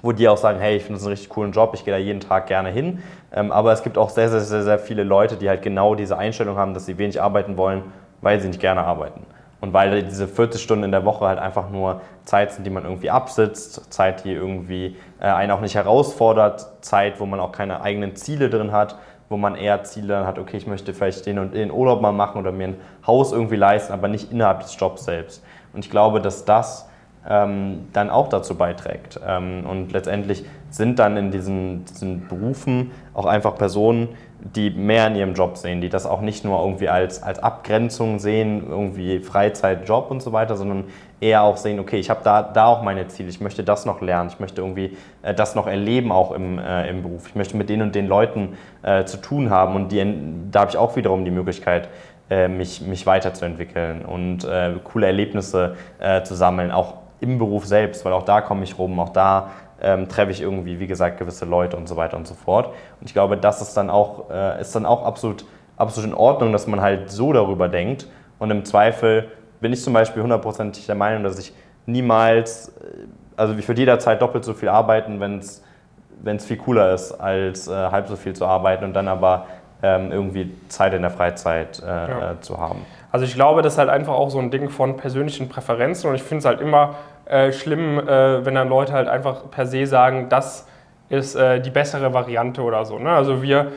wo 0.00 0.12
die 0.12 0.28
auch 0.28 0.36
sagen, 0.36 0.58
hey, 0.58 0.76
ich 0.76 0.84
finde 0.84 0.98
das 0.98 1.02
einen 1.02 1.12
richtig 1.12 1.28
coolen 1.28 1.52
Job, 1.52 1.72
ich 1.74 1.84
gehe 1.84 1.92
da 1.92 1.98
jeden 1.98 2.20
Tag 2.20 2.46
gerne 2.46 2.70
hin. 2.70 3.02
Ähm, 3.32 3.52
aber 3.52 3.72
es 3.72 3.82
gibt 3.82 3.98
auch 3.98 4.10
sehr, 4.10 4.30
sehr, 4.30 4.40
sehr, 4.40 4.62
sehr 4.62 4.78
viele 4.78 5.04
Leute, 5.04 5.36
die 5.36 5.48
halt 5.48 5.62
genau 5.62 5.94
diese 5.94 6.16
Einstellung 6.16 6.56
haben, 6.56 6.74
dass 6.74 6.86
sie 6.86 6.98
wenig 6.98 7.20
arbeiten 7.20 7.56
wollen, 7.56 7.82
weil 8.20 8.40
sie 8.40 8.48
nicht 8.48 8.60
gerne 8.60 8.82
arbeiten. 8.84 9.26
Und 9.60 9.72
weil 9.72 10.02
diese 10.02 10.26
40 10.26 10.60
Stunden 10.60 10.82
in 10.82 10.90
der 10.90 11.04
Woche 11.04 11.24
halt 11.24 11.38
einfach 11.38 11.70
nur 11.70 12.00
Zeit 12.24 12.52
sind, 12.52 12.64
die 12.64 12.70
man 12.70 12.84
irgendwie 12.84 13.10
absitzt, 13.10 13.92
Zeit, 13.92 14.24
die 14.24 14.32
irgendwie 14.32 14.96
äh, 15.20 15.26
einen 15.26 15.52
auch 15.52 15.60
nicht 15.60 15.76
herausfordert, 15.76 16.84
Zeit, 16.84 17.20
wo 17.20 17.26
man 17.26 17.38
auch 17.38 17.52
keine 17.52 17.80
eigenen 17.80 18.16
Ziele 18.16 18.50
drin 18.50 18.72
hat, 18.72 18.96
wo 19.28 19.36
man 19.36 19.54
eher 19.54 19.84
Ziele 19.84 20.26
hat, 20.26 20.38
okay, 20.40 20.56
ich 20.56 20.66
möchte 20.66 20.92
vielleicht 20.92 21.26
den 21.26 21.38
und 21.38 21.54
den 21.54 21.70
Urlaub 21.70 22.02
mal 22.02 22.12
machen 22.12 22.40
oder 22.40 22.50
mir 22.50 22.68
ein 22.68 22.80
Haus 23.06 23.32
irgendwie 23.32 23.56
leisten, 23.56 23.92
aber 23.92 24.08
nicht 24.08 24.32
innerhalb 24.32 24.60
des 24.60 24.78
Jobs 24.78 25.04
selbst. 25.04 25.44
Und 25.72 25.84
ich 25.84 25.90
glaube, 25.90 26.20
dass 26.20 26.44
das 26.44 26.88
ähm, 27.28 27.88
dann 27.92 28.10
auch 28.10 28.28
dazu 28.28 28.56
beiträgt. 28.56 29.20
Ähm, 29.26 29.64
und 29.68 29.92
letztendlich 29.92 30.44
sind 30.70 30.98
dann 30.98 31.16
in 31.16 31.30
diesen, 31.30 31.84
diesen 31.84 32.26
Berufen 32.28 32.90
auch 33.14 33.26
einfach 33.26 33.56
Personen, 33.56 34.08
die 34.40 34.70
mehr 34.70 35.06
in 35.06 35.14
ihrem 35.14 35.34
Job 35.34 35.56
sehen, 35.56 35.80
die 35.80 35.88
das 35.88 36.04
auch 36.04 36.20
nicht 36.20 36.44
nur 36.44 36.60
irgendwie 36.60 36.88
als, 36.88 37.22
als 37.22 37.38
Abgrenzung 37.38 38.18
sehen, 38.18 38.64
irgendwie 38.68 39.20
Freizeit, 39.20 39.88
Job 39.88 40.10
und 40.10 40.20
so 40.20 40.32
weiter, 40.32 40.56
sondern 40.56 40.84
eher 41.20 41.42
auch 41.42 41.56
sehen, 41.56 41.78
okay, 41.78 41.98
ich 41.98 42.10
habe 42.10 42.20
da, 42.24 42.42
da 42.42 42.66
auch 42.66 42.82
meine 42.82 43.06
Ziele, 43.06 43.28
ich 43.28 43.40
möchte 43.40 43.62
das 43.62 43.86
noch 43.86 44.00
lernen, 44.00 44.30
ich 44.32 44.40
möchte 44.40 44.60
irgendwie 44.60 44.96
äh, 45.22 45.32
das 45.32 45.54
noch 45.54 45.68
erleben 45.68 46.10
auch 46.10 46.32
im, 46.32 46.58
äh, 46.58 46.88
im 46.88 47.02
Beruf, 47.02 47.28
ich 47.28 47.36
möchte 47.36 47.56
mit 47.56 47.68
den 47.68 47.82
und 47.82 47.94
den 47.94 48.08
Leuten 48.08 48.56
äh, 48.82 49.04
zu 49.04 49.18
tun 49.18 49.50
haben 49.50 49.76
und 49.76 49.92
die, 49.92 50.04
da 50.50 50.60
habe 50.60 50.70
ich 50.70 50.76
auch 50.76 50.96
wiederum 50.96 51.24
die 51.24 51.30
Möglichkeit, 51.30 51.88
äh, 52.28 52.48
mich, 52.48 52.80
mich 52.80 53.06
weiterzuentwickeln 53.06 54.04
und 54.04 54.44
äh, 54.44 54.72
coole 54.82 55.06
Erlebnisse 55.06 55.76
äh, 56.00 56.22
zu 56.22 56.34
sammeln, 56.34 56.72
auch 56.72 57.01
im 57.22 57.38
Beruf 57.38 57.66
selbst, 57.66 58.04
weil 58.04 58.12
auch 58.12 58.24
da 58.24 58.40
komme 58.40 58.64
ich 58.64 58.78
rum, 58.78 58.98
auch 58.98 59.10
da 59.10 59.50
ähm, 59.80 60.08
treffe 60.08 60.32
ich 60.32 60.42
irgendwie, 60.42 60.80
wie 60.80 60.86
gesagt, 60.86 61.18
gewisse 61.18 61.44
Leute 61.44 61.76
und 61.76 61.88
so 61.88 61.96
weiter 61.96 62.16
und 62.16 62.26
so 62.26 62.34
fort. 62.34 62.66
Und 63.00 63.06
ich 63.06 63.12
glaube, 63.12 63.36
das 63.36 63.62
ist 63.62 63.74
dann 63.74 63.90
auch, 63.90 64.28
äh, 64.30 64.60
ist 64.60 64.74
dann 64.74 64.84
auch 64.84 65.04
absolut, 65.04 65.44
absolut 65.76 66.10
in 66.10 66.16
Ordnung, 66.16 66.52
dass 66.52 66.66
man 66.66 66.80
halt 66.80 67.10
so 67.10 67.32
darüber 67.32 67.68
denkt. 67.68 68.08
Und 68.38 68.50
im 68.50 68.64
Zweifel 68.64 69.28
bin 69.60 69.72
ich 69.72 69.82
zum 69.82 69.92
Beispiel 69.92 70.22
hundertprozentig 70.22 70.86
der 70.86 70.96
Meinung, 70.96 71.22
dass 71.22 71.38
ich 71.38 71.52
niemals, 71.86 72.68
äh, 72.68 73.06
also 73.36 73.54
ich 73.54 73.66
würde 73.66 73.80
jederzeit 73.80 74.20
doppelt 74.20 74.44
so 74.44 74.52
viel 74.52 74.68
arbeiten, 74.68 75.20
wenn 75.20 75.38
es 75.38 76.44
viel 76.44 76.56
cooler 76.56 76.92
ist, 76.92 77.12
als 77.12 77.68
äh, 77.68 77.72
halb 77.72 78.08
so 78.08 78.16
viel 78.16 78.34
zu 78.34 78.46
arbeiten 78.46 78.84
und 78.84 78.94
dann 78.94 79.06
aber 79.06 79.46
irgendwie 79.82 80.52
Zeit 80.68 80.94
in 80.94 81.02
der 81.02 81.10
Freizeit 81.10 81.82
äh, 81.82 81.86
ja. 81.86 82.32
Äh, 82.32 82.40
zu 82.40 82.58
haben. 82.58 82.84
Also 83.10 83.26
ich 83.26 83.34
glaube, 83.34 83.62
das 83.62 83.74
ist 83.74 83.78
halt 83.78 83.90
einfach 83.90 84.14
auch 84.14 84.30
so 84.30 84.38
ein 84.38 84.50
Ding 84.50 84.70
von 84.70 84.96
persönlichen 84.96 85.48
Präferenzen 85.48 86.08
und 86.08 86.16
ich 86.16 86.22
finde 86.22 86.38
es 86.38 86.44
halt 86.44 86.60
immer 86.60 86.94
äh, 87.26 87.52
schlimm, 87.52 87.98
äh, 87.98 88.44
wenn 88.44 88.54
dann 88.54 88.68
Leute 88.68 88.92
halt 88.92 89.08
einfach 89.08 89.50
per 89.50 89.66
se 89.66 89.86
sagen, 89.86 90.28
das 90.28 90.66
ist 91.08 91.34
äh, 91.34 91.60
die 91.60 91.70
bessere 91.70 92.14
Variante 92.14 92.62
oder 92.62 92.84
so. 92.84 92.98
Ne? 92.98 93.10
Also 93.10 93.42
wir 93.42 93.72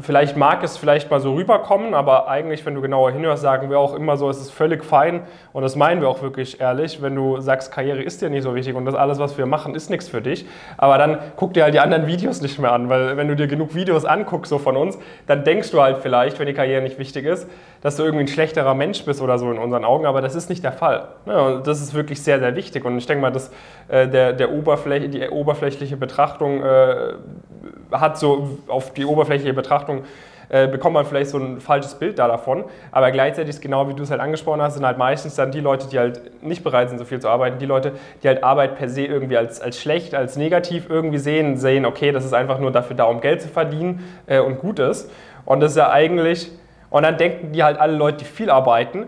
vielleicht 0.00 0.36
mag 0.36 0.62
es 0.62 0.76
vielleicht 0.76 1.10
mal 1.10 1.20
so 1.20 1.34
rüberkommen, 1.34 1.94
aber 1.94 2.28
eigentlich, 2.28 2.64
wenn 2.64 2.74
du 2.74 2.80
genauer 2.80 3.10
hinhörst, 3.10 3.42
sagen 3.42 3.68
wir 3.68 3.78
auch 3.78 3.94
immer 3.94 4.16
so, 4.16 4.28
es 4.30 4.40
ist 4.40 4.50
völlig 4.50 4.84
fein. 4.84 5.22
Und 5.52 5.62
das 5.62 5.76
meinen 5.76 6.00
wir 6.00 6.08
auch 6.08 6.22
wirklich 6.22 6.60
ehrlich, 6.60 7.02
wenn 7.02 7.14
du 7.14 7.40
sagst, 7.40 7.72
Karriere 7.72 8.02
ist 8.02 8.22
dir 8.22 8.30
nicht 8.30 8.42
so 8.42 8.54
wichtig 8.54 8.74
und 8.74 8.84
das 8.86 8.94
alles, 8.94 9.18
was 9.18 9.36
wir 9.36 9.46
machen, 9.46 9.74
ist 9.74 9.90
nichts 9.90 10.08
für 10.08 10.22
dich, 10.22 10.46
aber 10.76 10.98
dann 10.98 11.18
guck 11.36 11.54
dir 11.54 11.64
halt 11.64 11.74
die 11.74 11.80
anderen 11.80 12.06
Videos 12.06 12.40
nicht 12.40 12.58
mehr 12.58 12.72
an, 12.72 12.88
weil 12.88 13.16
wenn 13.16 13.28
du 13.28 13.36
dir 13.36 13.46
genug 13.46 13.74
Videos 13.74 14.04
anguckst 14.04 14.50
so 14.50 14.58
von 14.58 14.76
uns, 14.76 14.98
dann 15.26 15.44
denkst 15.44 15.70
du 15.70 15.80
halt 15.80 15.98
vielleicht, 15.98 16.38
wenn 16.38 16.46
die 16.46 16.54
Karriere 16.54 16.82
nicht 16.82 16.98
wichtig 16.98 17.26
ist, 17.26 17.48
dass 17.82 17.96
du 17.96 18.02
irgendwie 18.02 18.24
ein 18.24 18.28
schlechterer 18.28 18.74
Mensch 18.74 19.04
bist 19.04 19.20
oder 19.20 19.38
so 19.38 19.50
in 19.50 19.58
unseren 19.58 19.84
Augen, 19.84 20.06
aber 20.06 20.20
das 20.20 20.34
ist 20.34 20.48
nicht 20.48 20.64
der 20.64 20.72
Fall. 20.72 21.08
Ja, 21.26 21.58
das 21.58 21.80
ist 21.80 21.94
wirklich 21.94 22.22
sehr, 22.22 22.38
sehr 22.38 22.56
wichtig. 22.56 22.84
Und 22.84 22.98
ich 22.98 23.06
denke 23.06 23.22
mal, 23.22 23.30
dass 23.30 23.50
äh, 23.88 24.08
der, 24.08 24.32
der 24.32 24.52
Oberfläche, 24.52 25.08
die 25.08 25.28
oberflächliche 25.28 25.96
Betrachtung 25.96 26.62
äh, 26.62 27.12
hat 27.92 28.18
so 28.18 28.58
auf 28.68 28.92
die 28.92 29.04
oberflächliche 29.04 29.54
Betrachtung 29.54 29.65
äh, 30.48 30.68
bekommt 30.68 30.94
man 30.94 31.04
vielleicht 31.04 31.30
so 31.30 31.38
ein 31.38 31.60
falsches 31.60 31.96
Bild 31.96 32.18
da 32.18 32.28
davon. 32.28 32.64
Aber 32.92 33.10
gleichzeitig 33.10 33.50
ist 33.50 33.60
genau 33.60 33.88
wie 33.88 33.94
du 33.94 34.02
es 34.04 34.10
halt 34.10 34.20
angesprochen 34.20 34.62
hast, 34.62 34.74
sind 34.74 34.86
halt 34.86 34.98
meistens 34.98 35.34
dann 35.34 35.50
die 35.50 35.60
Leute, 35.60 35.88
die 35.88 35.98
halt 35.98 36.42
nicht 36.42 36.62
bereit 36.62 36.88
sind, 36.88 36.98
so 36.98 37.04
viel 37.04 37.20
zu 37.20 37.28
arbeiten, 37.28 37.58
die 37.58 37.66
Leute, 37.66 37.92
die 38.22 38.28
halt 38.28 38.44
Arbeit 38.44 38.76
per 38.76 38.88
se 38.88 39.04
irgendwie 39.04 39.36
als, 39.36 39.60
als 39.60 39.80
schlecht, 39.80 40.14
als 40.14 40.36
negativ 40.36 40.88
irgendwie 40.88 41.18
sehen, 41.18 41.56
sehen, 41.56 41.84
okay, 41.84 42.12
das 42.12 42.24
ist 42.24 42.32
einfach 42.32 42.58
nur 42.58 42.70
dafür 42.70 42.96
da, 42.96 43.04
um 43.04 43.20
Geld 43.20 43.42
zu 43.42 43.48
verdienen 43.48 44.04
äh, 44.26 44.38
und 44.38 44.58
gut 44.58 44.78
ist. 44.78 45.10
Und 45.44 45.60
das 45.60 45.72
ist 45.72 45.78
ja 45.78 45.90
eigentlich, 45.90 46.50
und 46.90 47.02
dann 47.02 47.16
denken 47.16 47.52
die 47.52 47.64
halt 47.64 47.78
alle 47.78 47.96
Leute, 47.96 48.18
die 48.18 48.24
viel 48.24 48.50
arbeiten, 48.50 49.06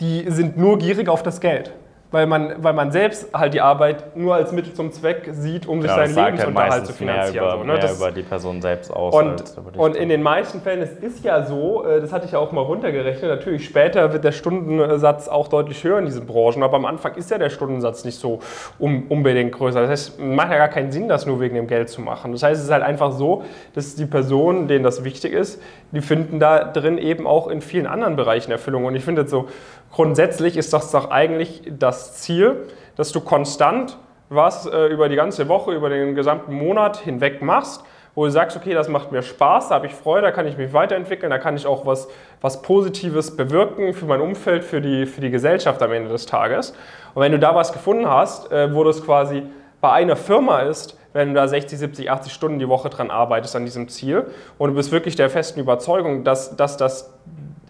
die 0.00 0.24
sind 0.30 0.56
nur 0.56 0.78
gierig 0.78 1.08
auf 1.08 1.22
das 1.22 1.40
Geld 1.40 1.72
weil 2.10 2.26
man, 2.26 2.54
weil 2.62 2.72
man 2.72 2.90
selbst 2.90 3.34
halt 3.34 3.52
die 3.52 3.60
Arbeit 3.60 4.16
nur 4.16 4.34
als 4.34 4.52
Mittel 4.52 4.72
zum 4.72 4.92
Zweck 4.92 5.28
sieht, 5.32 5.66
um 5.66 5.82
sich 5.82 5.90
ja, 5.90 6.06
seinen 6.06 6.14
Lebensunterhalt 6.14 6.86
zu 6.86 6.92
finanzieren. 6.94 7.32
Mehr 7.34 7.42
über, 7.42 7.50
so, 7.52 7.58
ne? 7.58 7.72
mehr 7.72 7.78
das, 7.78 7.96
über 7.98 8.10
die 8.10 8.22
Person 8.22 8.62
selbst 8.62 8.90
aus. 8.90 9.14
Und, 9.14 9.44
und 9.76 9.96
in 9.96 10.08
den 10.08 10.22
meisten 10.22 10.62
Fällen, 10.62 10.80
es 10.80 10.92
ist 10.92 11.22
ja 11.22 11.44
so, 11.44 11.84
äh, 11.84 12.00
das 12.00 12.12
hatte 12.12 12.24
ich 12.24 12.32
ja 12.32 12.38
auch 12.38 12.50
mal 12.52 12.62
runtergerechnet, 12.62 13.30
natürlich 13.30 13.66
später 13.66 14.12
wird 14.12 14.24
der 14.24 14.32
Stundensatz 14.32 15.28
auch 15.28 15.48
deutlich 15.48 15.84
höher 15.84 15.98
in 15.98 16.06
diesen 16.06 16.26
Branchen, 16.26 16.62
aber 16.62 16.76
am 16.76 16.86
Anfang 16.86 17.14
ist 17.14 17.30
ja 17.30 17.36
der 17.36 17.50
Stundensatz 17.50 18.04
nicht 18.04 18.18
so 18.18 18.40
unbedingt 18.78 19.52
größer. 19.52 19.82
Das 19.82 19.90
heißt, 19.90 20.18
es 20.18 20.24
macht 20.24 20.50
ja 20.50 20.56
gar 20.56 20.68
keinen 20.68 20.92
Sinn, 20.92 21.08
das 21.08 21.26
nur 21.26 21.40
wegen 21.40 21.56
dem 21.56 21.66
Geld 21.66 21.90
zu 21.90 22.00
machen. 22.00 22.32
Das 22.32 22.42
heißt, 22.42 22.58
es 22.58 22.66
ist 22.66 22.72
halt 22.72 22.82
einfach 22.82 23.12
so, 23.12 23.44
dass 23.74 23.96
die 23.96 24.06
Personen, 24.06 24.66
denen 24.66 24.82
das 24.82 25.04
wichtig 25.04 25.34
ist, 25.34 25.60
die 25.92 26.00
finden 26.00 26.40
da 26.40 26.64
drin 26.64 26.96
eben 26.96 27.26
auch 27.26 27.48
in 27.48 27.60
vielen 27.60 27.86
anderen 27.86 28.16
Bereichen 28.16 28.50
Erfüllung. 28.50 28.86
Und 28.86 28.94
ich 28.94 29.04
finde 29.04 29.22
jetzt 29.22 29.30
so, 29.30 29.48
grundsätzlich 29.92 30.56
ist 30.56 30.72
das 30.72 30.90
doch 30.90 31.10
eigentlich 31.10 31.62
das 31.66 32.14
Ziel, 32.14 32.66
dass 32.96 33.12
du 33.12 33.20
konstant 33.20 33.98
was 34.28 34.66
äh, 34.66 34.86
über 34.86 35.08
die 35.08 35.16
ganze 35.16 35.48
Woche, 35.48 35.72
über 35.72 35.88
den 35.88 36.14
gesamten 36.14 36.54
Monat 36.54 36.98
hinweg 36.98 37.40
machst, 37.42 37.82
wo 38.14 38.24
du 38.24 38.30
sagst, 38.30 38.56
okay, 38.56 38.74
das 38.74 38.88
macht 38.88 39.12
mir 39.12 39.22
Spaß, 39.22 39.68
da 39.68 39.76
habe 39.76 39.86
ich 39.86 39.94
Freude, 39.94 40.22
da 40.22 40.32
kann 40.32 40.46
ich 40.46 40.56
mich 40.56 40.72
weiterentwickeln, 40.72 41.30
da 41.30 41.38
kann 41.38 41.56
ich 41.56 41.66
auch 41.66 41.86
was, 41.86 42.08
was 42.40 42.62
Positives 42.62 43.36
bewirken 43.36 43.94
für 43.94 44.06
mein 44.06 44.20
Umfeld, 44.20 44.64
für 44.64 44.80
die, 44.80 45.06
für 45.06 45.20
die 45.20 45.30
Gesellschaft 45.30 45.82
am 45.82 45.92
Ende 45.92 46.10
des 46.10 46.26
Tages. 46.26 46.74
Und 47.14 47.22
wenn 47.22 47.32
du 47.32 47.38
da 47.38 47.54
was 47.54 47.72
gefunden 47.72 48.08
hast, 48.08 48.50
äh, 48.52 48.74
wo 48.74 48.84
das 48.84 49.04
quasi 49.04 49.44
bei 49.80 49.92
einer 49.92 50.16
Firma 50.16 50.60
ist, 50.60 50.98
wenn 51.18 51.28
du 51.30 51.34
da 51.34 51.48
60, 51.48 51.78
70, 51.78 52.10
80 52.10 52.32
Stunden 52.32 52.58
die 52.60 52.68
Woche 52.68 52.88
dran 52.90 53.10
arbeitest 53.10 53.56
an 53.56 53.64
diesem 53.64 53.88
Ziel 53.88 54.26
und 54.56 54.70
du 54.70 54.76
bist 54.76 54.92
wirklich 54.92 55.16
der 55.16 55.28
festen 55.28 55.58
Überzeugung, 55.58 56.22
dass, 56.22 56.56
das 56.56 57.12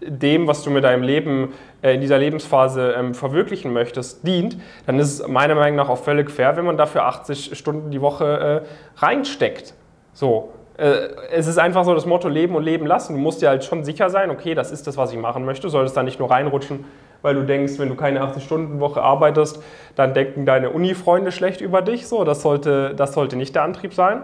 dem, 0.01 0.47
was 0.47 0.63
du 0.63 0.69
mit 0.69 0.83
deinem 0.83 1.03
Leben 1.03 1.53
äh, 1.81 1.95
in 1.95 2.01
dieser 2.01 2.19
Lebensphase 2.19 2.93
ähm, 2.97 3.13
verwirklichen 3.13 3.73
möchtest, 3.73 4.25
dient, 4.25 4.57
dann 4.85 4.99
ist 4.99 5.19
es 5.19 5.27
meiner 5.27 5.55
Meinung 5.55 5.77
nach 5.77 5.89
auch 5.89 5.97
völlig 5.97 6.29
fair, 6.29 6.55
wenn 6.57 6.65
man 6.65 6.77
dafür 6.77 7.05
80 7.05 7.57
Stunden 7.57 7.89
die 7.89 8.01
Woche 8.01 8.63
äh, 8.65 9.03
reinsteckt. 9.03 9.73
So. 10.13 10.51
Äh, 10.77 11.09
es 11.31 11.47
ist 11.47 11.57
einfach 11.57 11.83
so 11.83 11.93
das 11.93 12.05
Motto 12.05 12.29
Leben 12.29 12.55
und 12.55 12.63
Leben 12.63 12.85
lassen. 12.85 13.13
Du 13.13 13.19
musst 13.19 13.41
dir 13.41 13.49
halt 13.49 13.65
schon 13.65 13.83
sicher 13.83 14.09
sein, 14.09 14.29
okay, 14.29 14.53
das 14.53 14.71
ist 14.71 14.87
das, 14.87 14.95
was 14.95 15.11
ich 15.11 15.17
machen 15.17 15.43
möchte. 15.43 15.69
Solltest 15.69 15.97
da 15.97 16.03
nicht 16.03 16.19
nur 16.19 16.29
reinrutschen, 16.29 16.85
weil 17.21 17.35
du 17.35 17.43
denkst, 17.43 17.79
wenn 17.79 17.89
du 17.89 17.95
keine 17.95 18.21
80-Stunden-Woche 18.21 19.01
arbeitest, 19.01 19.61
dann 19.95 20.13
denken 20.13 20.45
deine 20.45 20.69
Uni-Freunde 20.69 21.31
schlecht 21.31 21.61
über 21.61 21.81
dich. 21.81 22.07
So, 22.07 22.23
das 22.23 22.41
sollte, 22.41 22.93
das 22.95 23.13
sollte 23.13 23.35
nicht 23.35 23.55
der 23.55 23.63
Antrieb 23.63 23.93
sein. 23.93 24.23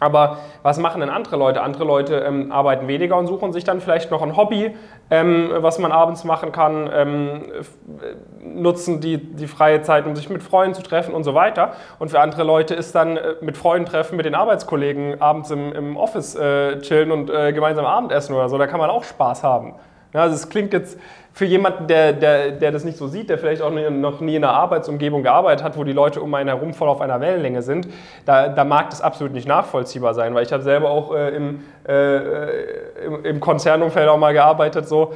Aber 0.00 0.38
was 0.62 0.78
machen 0.78 1.00
denn 1.00 1.10
andere 1.10 1.36
Leute? 1.36 1.62
Andere 1.62 1.84
Leute 1.84 2.16
ähm, 2.18 2.52
arbeiten 2.52 2.86
weniger 2.86 3.16
und 3.16 3.26
suchen 3.26 3.52
sich 3.52 3.64
dann 3.64 3.80
vielleicht 3.80 4.10
noch 4.10 4.22
ein 4.22 4.36
Hobby, 4.36 4.74
ähm, 5.10 5.50
was 5.56 5.78
man 5.78 5.90
abends 5.90 6.22
machen 6.24 6.52
kann, 6.52 6.88
ähm, 6.92 7.42
nutzen 8.40 9.00
die, 9.00 9.18
die 9.18 9.48
freie 9.48 9.82
Zeit, 9.82 10.06
um 10.06 10.14
sich 10.14 10.30
mit 10.30 10.42
Freunden 10.42 10.74
zu 10.74 10.82
treffen 10.82 11.14
und 11.14 11.24
so 11.24 11.34
weiter. 11.34 11.72
Und 11.98 12.10
für 12.10 12.20
andere 12.20 12.44
Leute 12.44 12.74
ist 12.74 12.94
dann 12.94 13.16
äh, 13.16 13.34
mit 13.40 13.56
Freunden 13.56 13.86
treffen, 13.86 14.16
mit 14.16 14.26
den 14.26 14.36
Arbeitskollegen 14.36 15.20
abends 15.20 15.50
im, 15.50 15.72
im 15.72 15.96
Office 15.96 16.36
äh, 16.36 16.78
chillen 16.80 17.10
und 17.10 17.30
äh, 17.30 17.52
gemeinsam 17.52 17.84
Abendessen 17.84 18.34
oder 18.34 18.48
so. 18.48 18.56
Da 18.56 18.68
kann 18.68 18.78
man 18.78 18.90
auch 18.90 19.02
Spaß 19.02 19.42
haben. 19.42 19.74
Ja, 20.14 20.22
also 20.22 20.34
es 20.34 20.48
klingt 20.48 20.72
jetzt 20.72 20.98
für 21.32 21.44
jemanden, 21.44 21.86
der, 21.86 22.12
der, 22.12 22.50
der 22.50 22.72
das 22.72 22.82
nicht 22.82 22.98
so 22.98 23.06
sieht, 23.06 23.30
der 23.30 23.38
vielleicht 23.38 23.62
auch 23.62 23.70
noch 23.70 24.20
nie 24.20 24.34
in 24.34 24.42
einer 24.42 24.54
Arbeitsumgebung 24.54 25.22
gearbeitet 25.22 25.64
hat, 25.64 25.76
wo 25.76 25.84
die 25.84 25.92
Leute 25.92 26.20
um 26.20 26.34
einen 26.34 26.48
herum 26.48 26.74
voll 26.74 26.88
auf 26.88 27.00
einer 27.00 27.20
Wellenlänge 27.20 27.62
sind, 27.62 27.86
da, 28.24 28.48
da 28.48 28.64
mag 28.64 28.90
das 28.90 29.02
absolut 29.02 29.32
nicht 29.32 29.46
nachvollziehbar 29.46 30.14
sein, 30.14 30.34
weil 30.34 30.44
ich 30.44 30.52
habe 30.52 30.64
selber 30.64 30.90
auch 30.90 31.14
äh, 31.14 31.36
im, 31.36 31.62
äh, 31.86 33.04
im, 33.04 33.24
im 33.24 33.40
Konzernumfeld 33.40 34.08
auch 34.08 34.18
mal 34.18 34.32
gearbeitet, 34.32 34.88
so 34.88 35.12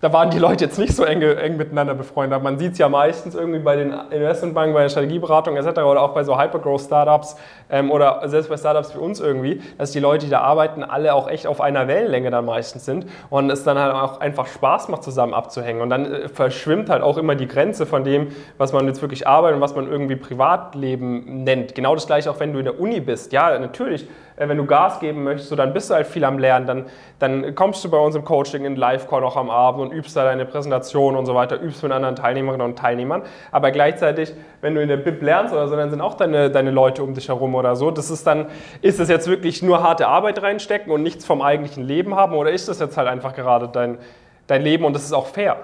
da 0.00 0.12
waren 0.14 0.30
die 0.30 0.38
Leute 0.38 0.64
jetzt 0.64 0.78
nicht 0.78 0.94
so 0.94 1.04
eng, 1.04 1.20
eng 1.20 1.58
miteinander 1.58 1.94
befreundet. 1.94 2.42
Man 2.42 2.58
sieht 2.58 2.72
es 2.72 2.78
ja 2.78 2.88
meistens 2.88 3.34
irgendwie 3.34 3.58
bei 3.58 3.76
den 3.76 3.92
Investmentbanken, 4.10 4.72
bei 4.72 4.82
der 4.82 4.88
Strategieberatung 4.88 5.56
etc. 5.56 5.80
oder 5.80 6.00
auch 6.00 6.14
bei 6.14 6.24
so 6.24 6.40
Hypergrowth-Startups 6.40 7.36
ähm, 7.68 7.90
oder 7.90 8.26
selbst 8.28 8.48
bei 8.48 8.56
Startups 8.56 8.94
wie 8.94 8.98
uns 8.98 9.20
irgendwie, 9.20 9.60
dass 9.76 9.90
die 9.90 10.00
Leute, 10.00 10.24
die 10.24 10.30
da 10.30 10.40
arbeiten, 10.40 10.82
alle 10.84 11.14
auch 11.14 11.28
echt 11.28 11.46
auf 11.46 11.60
einer 11.60 11.86
Wellenlänge 11.86 12.30
dann 12.30 12.46
meistens 12.46 12.86
sind 12.86 13.06
und 13.28 13.50
es 13.50 13.62
dann 13.62 13.78
halt 13.78 13.92
auch 13.92 14.20
einfach 14.20 14.46
Spaß 14.46 14.88
macht, 14.88 15.02
zusammen 15.02 15.34
abzuhängen. 15.34 15.82
Und 15.82 15.90
dann 15.90 16.10
äh, 16.10 16.28
verschwimmt 16.28 16.88
halt 16.88 17.02
auch 17.02 17.18
immer 17.18 17.34
die 17.34 17.46
Grenze 17.46 17.84
von 17.84 18.02
dem, 18.02 18.28
was 18.56 18.72
man 18.72 18.86
jetzt 18.86 19.02
wirklich 19.02 19.28
arbeitet 19.28 19.56
und 19.56 19.60
was 19.60 19.74
man 19.74 19.86
irgendwie 19.86 20.16
Privatleben 20.16 21.44
nennt. 21.44 21.74
Genau 21.74 21.94
das 21.94 22.06
gleiche 22.06 22.30
auch, 22.30 22.40
wenn 22.40 22.54
du 22.54 22.58
in 22.60 22.64
der 22.64 22.80
Uni 22.80 23.00
bist. 23.00 23.32
Ja, 23.32 23.58
natürlich 23.58 24.08
wenn 24.48 24.56
du 24.56 24.64
Gas 24.64 25.00
geben 25.00 25.24
möchtest, 25.24 25.50
so, 25.50 25.56
dann 25.56 25.72
bist 25.74 25.90
du 25.90 25.94
halt 25.94 26.06
viel 26.06 26.24
am 26.24 26.38
Lernen, 26.38 26.66
dann, 26.66 26.86
dann 27.18 27.54
kommst 27.54 27.84
du 27.84 27.90
bei 27.90 27.98
uns 27.98 28.16
im 28.16 28.24
Coaching 28.24 28.64
in 28.64 28.74
Live-Call 28.74 29.22
auch 29.22 29.36
am 29.36 29.50
Abend 29.50 29.82
und 29.82 29.92
übst 29.92 30.16
da 30.16 30.24
deine 30.24 30.46
Präsentation 30.46 31.14
und 31.14 31.26
so 31.26 31.34
weiter, 31.34 31.60
übst 31.60 31.82
mit 31.82 31.92
anderen 31.92 32.16
Teilnehmerinnen 32.16 32.66
und 32.66 32.78
Teilnehmern. 32.78 33.22
Aber 33.52 33.70
gleichzeitig, 33.70 34.32
wenn 34.62 34.74
du 34.74 34.80
in 34.80 34.88
der 34.88 34.96
BIP 34.96 35.20
lernst 35.22 35.52
oder 35.52 35.68
so, 35.68 35.76
dann 35.76 35.90
sind 35.90 36.00
auch 36.00 36.14
deine, 36.14 36.50
deine 36.50 36.70
Leute 36.70 37.02
um 37.02 37.12
dich 37.12 37.28
herum 37.28 37.54
oder 37.54 37.76
so. 37.76 37.90
Das 37.90 38.10
ist 38.10 38.26
dann, 38.26 38.46
ist 38.80 38.98
das 38.98 39.08
jetzt 39.08 39.28
wirklich 39.28 39.62
nur 39.62 39.82
harte 39.82 40.08
Arbeit 40.08 40.42
reinstecken 40.42 40.90
und 40.90 41.02
nichts 41.02 41.26
vom 41.26 41.42
eigentlichen 41.42 41.84
Leben 41.84 42.14
haben 42.14 42.34
oder 42.34 42.50
ist 42.50 42.68
das 42.68 42.80
jetzt 42.80 42.96
halt 42.96 43.08
einfach 43.08 43.34
gerade 43.34 43.68
dein, 43.68 43.98
dein 44.46 44.62
Leben 44.62 44.84
und 44.84 44.94
das 44.94 45.04
ist 45.04 45.12
auch 45.12 45.26
fair? 45.26 45.56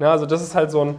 Ja, 0.00 0.10
also 0.10 0.26
das 0.26 0.42
ist 0.42 0.56
halt 0.56 0.72
so 0.72 0.84
ein, 0.84 0.98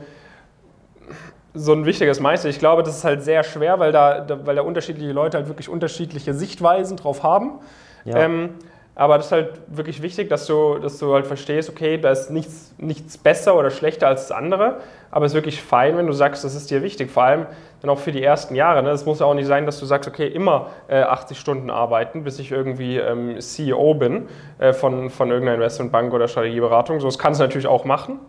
so 1.56 1.74
ein 1.74 1.86
wichtiges 1.86 2.20
Meister. 2.20 2.50
Ich 2.50 2.60
glaube, 2.60 2.84
das 2.84 2.98
ist 2.98 3.04
halt 3.04 3.24
sehr 3.24 3.44
schwer, 3.44 3.80
weil 3.80 3.92
da, 3.92 4.26
weil 4.44 4.56
da 4.56 4.62
unterschiedliche 4.62 5.12
Leute 5.12 5.38
halt 5.38 5.48
wirklich 5.48 5.70
unterschiedliche 5.70 6.34
Sichtweisen 6.34 6.98
drauf 6.98 7.24
haben. 7.24 7.60
Ja. 8.04 8.18
Ähm, 8.18 8.50
aber 8.98 9.18
das 9.18 9.26
ist 9.28 9.32
halt 9.34 9.50
wirklich 9.68 10.02
wichtig, 10.02 10.30
dass 10.30 10.46
du, 10.46 10.78
dass 10.80 10.98
du 11.00 11.14
halt 11.14 11.28
verstehst, 11.28 11.70
okay, 11.70 11.98
da 11.98 12.12
ist 12.12 12.30
nichts, 12.30 12.74
nichts 12.78 13.18
besser 13.18 13.58
oder 13.58 13.70
schlechter 13.70 14.08
als 14.08 14.30
das 14.30 14.38
andere, 14.38 14.78
aber 15.12 15.26
es 15.26 15.34
ist 15.34 15.36
wirklich 15.36 15.62
fein, 15.62 15.98
wenn 15.98 16.08
du 16.08 16.14
sagst, 16.14 16.46
das 16.46 16.56
ist 16.56 16.72
dir 16.72 16.82
wichtig, 16.82 17.12
vor 17.12 17.24
allem 17.24 17.46
dann 17.82 17.90
auch 17.90 18.00
für 18.00 18.14
die 18.14 18.24
ersten 18.24 18.56
Jahre. 18.56 18.82
Ne? 18.84 18.92
Es 18.92 19.06
muss 19.06 19.20
ja 19.20 19.26
auch 19.26 19.34
nicht 19.34 19.48
sein, 19.48 19.66
dass 19.66 19.82
du 19.82 19.86
sagst, 19.86 20.08
okay, 20.08 20.28
immer 20.28 20.68
äh, 20.88 21.02
80 21.02 21.38
Stunden 21.38 21.70
arbeiten, 21.70 22.24
bis 22.24 22.40
ich 22.40 22.52
irgendwie 22.52 22.98
ähm, 22.98 23.40
CEO 23.40 23.96
bin 23.96 24.30
äh, 24.60 24.72
von, 24.72 25.10
von 25.10 25.30
irgendeiner 25.30 25.56
Investmentbank 25.56 26.14
oder 26.14 26.30
Strategieberatung. 26.30 27.02
So, 27.02 27.08
das 27.08 27.20
kannst 27.20 27.42
du 27.42 27.44
natürlich 27.44 27.68
auch 27.68 27.84
machen, 27.84 28.20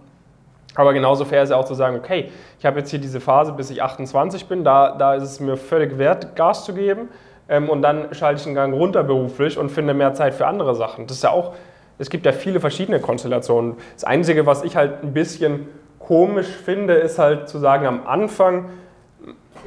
aber 0.77 0.93
genauso 0.93 1.25
fair 1.25 1.43
ist 1.43 1.51
ja 1.51 1.57
auch 1.57 1.65
zu 1.65 1.75
sagen, 1.75 1.97
okay, 1.97 2.31
ich 2.59 2.67
habe 2.67 2.79
jetzt 2.79 2.91
hier 2.91 2.99
diese 2.99 3.21
Phase, 3.21 3.53
bis 3.53 3.71
ich 3.71 3.83
28 3.83 4.47
bin, 4.47 4.65
da, 4.65 4.95
da 4.97 5.15
ist 5.15 5.23
es 5.23 5.41
mir 5.41 5.57
völlig 5.57 5.99
wert, 5.99 6.37
Gas 6.37 6.65
zu 6.65 6.75
geben. 6.75 7.09
Ähm, 7.49 7.69
und 7.69 7.83
dann 7.83 8.13
schalte 8.13 8.41
ich 8.41 8.47
einen 8.47 8.55
Gang 8.55 8.75
runter 8.75 9.03
beruflich 9.05 9.59
und 9.59 9.71
finde 9.71 9.95
mehr 9.95 10.15
Zeit 10.15 10.35
für 10.35 10.47
andere 10.47 10.75
Sachen. 10.75 11.07
Das 11.07 11.17
ist 11.17 11.23
ja 11.23 11.31
auch, 11.31 11.55
es 11.99 12.11
gibt 12.11 12.27
ja 12.27 12.33
viele 12.33 12.61
verschiedene 12.61 13.01
Konstellationen. 13.01 13.77
Das 13.95 14.05
Einzige, 14.05 14.47
was 14.47 14.65
ich 14.65 14.77
halt 14.77 15.03
ein 15.03 15.13
bisschen 15.13 15.69
komisch 15.99 16.49
finde, 16.49 16.95
ist 16.95 17.19
halt 17.19 17.49
zu 17.49 17.59
sagen, 17.59 17.87
am 17.87 18.07
Anfang, 18.07 18.67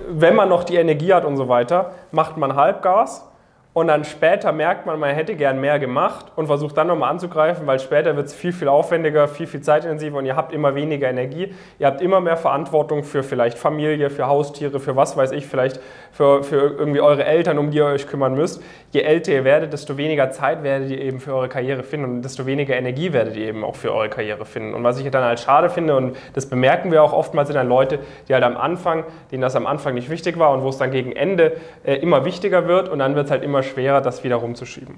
wenn 0.09 0.35
man 0.35 0.49
noch 0.49 0.63
die 0.63 0.75
Energie 0.75 1.13
hat 1.13 1.25
und 1.25 1.37
so 1.37 1.49
weiter, 1.49 1.91
macht 2.11 2.37
man 2.37 2.55
Halbgas 2.55 3.28
und 3.71 3.87
dann 3.87 4.03
später 4.03 4.51
merkt 4.51 4.87
man, 4.87 4.99
man 4.99 5.13
hätte 5.13 5.35
gern 5.35 5.61
mehr 5.61 5.77
gemacht 5.77 6.31
und 6.35 6.47
versucht 6.47 6.75
dann 6.75 6.87
nochmal 6.87 7.11
anzugreifen, 7.11 7.67
weil 7.67 7.79
später 7.79 8.15
wird 8.15 8.25
es 8.25 8.33
viel, 8.33 8.51
viel 8.51 8.67
aufwendiger, 8.67 9.27
viel, 9.27 9.45
viel 9.45 9.61
zeitintensiver 9.61 10.17
und 10.17 10.25
ihr 10.25 10.35
habt 10.35 10.51
immer 10.53 10.73
weniger 10.73 11.07
Energie. 11.07 11.53
Ihr 11.77 11.85
habt 11.85 12.01
immer 12.01 12.19
mehr 12.19 12.35
Verantwortung 12.35 13.03
für 13.03 13.21
vielleicht 13.21 13.59
Familie, 13.59 14.09
für 14.09 14.25
Haustiere, 14.25 14.79
für 14.79 14.95
was 14.95 15.15
weiß 15.15 15.31
ich, 15.33 15.45
vielleicht 15.45 15.79
für, 16.11 16.43
für 16.43 16.55
irgendwie 16.79 16.99
eure 16.99 17.23
Eltern, 17.25 17.59
um 17.59 17.69
die 17.69 17.77
ihr 17.77 17.85
euch 17.85 18.07
kümmern 18.07 18.33
müsst. 18.33 18.61
Je 18.91 19.01
älter 19.01 19.31
ihr 19.31 19.43
werdet, 19.43 19.71
desto 19.71 19.97
weniger 19.97 20.31
Zeit 20.31 20.63
werdet 20.63 20.89
ihr 20.89 20.99
eben 20.99 21.19
für 21.19 21.35
eure 21.35 21.47
Karriere 21.47 21.83
finden 21.83 22.05
und 22.05 22.21
desto 22.23 22.47
weniger 22.47 22.75
Energie 22.75 23.13
werdet 23.13 23.37
ihr 23.37 23.49
eben 23.49 23.63
auch 23.63 23.75
für 23.75 23.93
eure 23.93 24.09
Karriere 24.09 24.45
finden. 24.45 24.73
Und 24.73 24.83
was 24.83 24.99
ich 24.99 25.09
dann 25.11 25.23
halt 25.23 25.39
schade 25.39 25.69
finde, 25.69 25.95
und 25.95 26.17
das 26.33 26.47
bemerken 26.47 26.91
wir 26.91 27.03
auch 27.03 27.13
oftmals, 27.13 27.49
sind 27.49 27.55
dann 27.55 27.69
Leute, 27.69 27.99
die 28.27 28.33
halt 28.33 28.43
am 28.43 28.57
Anfang, 28.57 29.03
denen 29.31 29.43
das 29.43 29.55
am 29.55 29.67
Anfang 29.67 29.93
nicht 29.93 30.09
wichtig 30.09 30.39
war 30.39 30.51
und 30.51 30.63
wo 30.63 30.69
es 30.69 30.79
dann 30.79 30.89
gegen 30.89 31.11
Ende 31.11 31.57
äh, 31.83 31.97
immer 31.97 32.25
wichtiger 32.25 32.67
wird 32.67 32.89
und 32.89 32.97
dann 32.97 33.13
wird 33.13 33.25
es 33.25 33.31
halt 33.31 33.43
immer 33.43 33.58
schwerer, 33.63 34.01
das 34.01 34.23
wieder 34.23 34.37
rumzuschieben. 34.37 34.95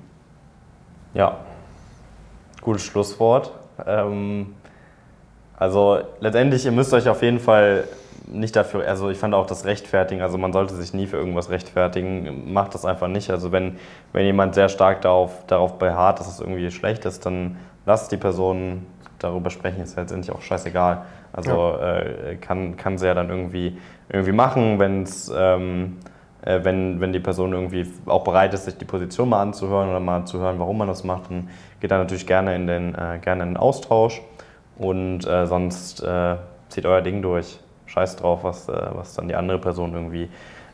Ja, 1.13 1.37
gutes 2.61 2.83
Schlusswort. 2.83 3.51
Ähm, 3.85 4.55
also 5.57 5.99
letztendlich, 6.19 6.65
ihr 6.65 6.71
müsst 6.71 6.93
euch 6.93 7.07
auf 7.09 7.21
jeden 7.21 7.39
Fall 7.39 7.85
nicht 8.27 8.55
dafür, 8.55 8.87
also 8.87 9.09
ich 9.09 9.17
fand 9.17 9.33
auch 9.33 9.45
das 9.45 9.65
Rechtfertigen, 9.65 10.21
also 10.21 10.37
man 10.37 10.53
sollte 10.53 10.73
sich 10.75 10.93
nie 10.93 11.05
für 11.05 11.17
irgendwas 11.17 11.49
rechtfertigen, 11.49 12.53
macht 12.53 12.73
das 12.73 12.85
einfach 12.85 13.07
nicht. 13.07 13.29
Also 13.29 13.51
wenn, 13.51 13.77
wenn 14.13 14.25
jemand 14.25 14.55
sehr 14.55 14.69
stark 14.69 15.01
darauf, 15.01 15.45
darauf 15.47 15.77
beharrt, 15.77 16.19
dass 16.19 16.27
es 16.27 16.39
irgendwie 16.39 16.71
schlecht 16.71 17.05
ist, 17.05 17.25
dann 17.25 17.57
lasst 17.85 18.11
die 18.11 18.17
Person 18.17 18.85
darüber 19.19 19.49
sprechen, 19.49 19.81
ist 19.81 19.97
letztendlich 19.97 20.33
auch 20.33 20.41
scheißegal. 20.41 21.03
Also 21.33 21.51
ja. 21.51 21.99
äh, 21.99 22.35
kann, 22.37 22.77
kann 22.77 22.97
sie 22.97 23.07
ja 23.07 23.13
dann 23.13 23.29
irgendwie, 23.29 23.77
irgendwie 24.09 24.31
machen, 24.31 24.79
wenn 24.79 25.03
es... 25.03 25.31
Ähm, 25.35 25.97
äh, 26.43 26.63
wenn, 26.63 27.00
wenn 27.00 27.13
die 27.13 27.19
Person 27.19 27.53
irgendwie 27.53 27.86
auch 28.05 28.24
bereit 28.24 28.53
ist, 28.53 28.65
sich 28.65 28.77
die 28.77 28.86
Position 28.86 29.29
mal 29.29 29.41
anzuhören 29.41 29.89
oder 29.89 30.00
mal 30.00 30.25
zu 30.25 30.39
hören, 30.39 30.60
warum 30.60 30.77
man 30.77 30.88
das 30.88 31.03
macht, 31.03 31.29
dann 31.29 31.50
geht 31.79 31.91
da 31.91 31.98
natürlich 31.98 32.27
gerne 32.27 32.55
in 32.55 32.67
den, 32.67 32.95
äh, 32.95 33.19
gerne 33.21 33.43
in 33.43 33.50
den 33.50 33.57
Austausch 33.57 34.21
und 34.77 35.27
äh, 35.27 35.45
sonst 35.45 36.01
äh, 36.03 36.36
zieht 36.69 36.86
euer 36.86 37.01
Ding 37.01 37.21
durch. 37.21 37.60
Scheiß 37.86 38.15
drauf, 38.15 38.43
was, 38.43 38.69
äh, 38.69 38.74
was 38.93 39.15
dann 39.15 39.27
die 39.27 39.36
andere 39.36 39.60
Person 39.60 39.93
irgendwie, 39.93 40.29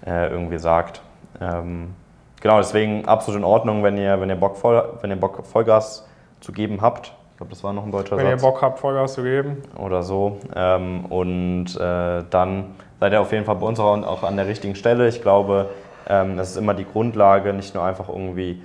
äh, 0.05 0.29
irgendwie 0.29 0.59
sagt. 0.59 1.01
Ähm, 1.41 1.95
genau, 2.41 2.57
deswegen 2.57 3.05
absolut 3.05 3.39
in 3.39 3.43
Ordnung, 3.43 3.83
wenn 3.83 3.97
ihr, 3.97 4.21
wenn 4.21 4.29
ihr, 4.29 4.35
Bock, 4.35 4.55
voll, 4.55 4.83
wenn 5.01 5.09
ihr 5.09 5.15
Bock 5.15 5.45
Vollgas 5.45 6.07
zu 6.41 6.51
geben 6.51 6.81
habt. 6.81 7.13
Ich 7.31 7.37
glaube, 7.37 7.49
das 7.49 7.63
war 7.63 7.73
noch 7.73 7.83
ein 7.83 7.91
deutscher 7.91 8.17
wenn 8.17 8.25
Satz. 8.25 8.31
Wenn 8.31 8.39
ihr 8.39 8.41
Bock 8.41 8.61
habt, 8.61 8.79
Vollgas 8.79 9.13
zu 9.13 9.23
geben. 9.23 9.63
Oder 9.75 10.03
so. 10.03 10.37
Ähm, 10.55 11.05
und 11.05 11.75
dann 11.79 12.75
seid 12.99 13.13
ihr 13.13 13.21
auf 13.21 13.31
jeden 13.31 13.45
Fall 13.45 13.55
bei 13.55 13.65
uns 13.65 13.79
auch 13.79 14.23
an 14.23 14.37
der 14.37 14.47
richtigen 14.47 14.75
Stelle. 14.75 15.07
Ich 15.07 15.21
glaube, 15.21 15.69
ähm, 16.09 16.37
das 16.37 16.51
ist 16.51 16.57
immer 16.57 16.73
die 16.73 16.85
Grundlage, 16.85 17.53
nicht 17.53 17.75
nur 17.75 17.83
einfach 17.83 18.09
irgendwie 18.09 18.61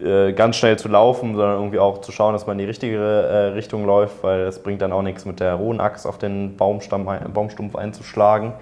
äh, 0.00 0.32
ganz 0.32 0.56
schnell 0.56 0.76
zu 0.78 0.88
laufen, 0.88 1.36
sondern 1.36 1.56
irgendwie 1.56 1.78
auch 1.78 2.00
zu 2.00 2.12
schauen, 2.12 2.32
dass 2.32 2.46
man 2.46 2.54
in 2.54 2.58
die 2.60 2.64
richtige 2.64 2.98
äh, 2.98 3.36
Richtung 3.52 3.84
läuft, 3.86 4.22
weil 4.22 4.40
es 4.40 4.62
bringt 4.62 4.82
dann 4.82 4.92
auch 4.92 5.02
nichts 5.02 5.24
mit 5.24 5.40
der 5.40 5.54
rohen 5.54 5.80
Axt 5.80 6.06
auf 6.06 6.18
den 6.18 6.56
Baumstamm, 6.56 7.08
Baumstumpf 7.32 7.76
einzuschlagen, 7.76 8.52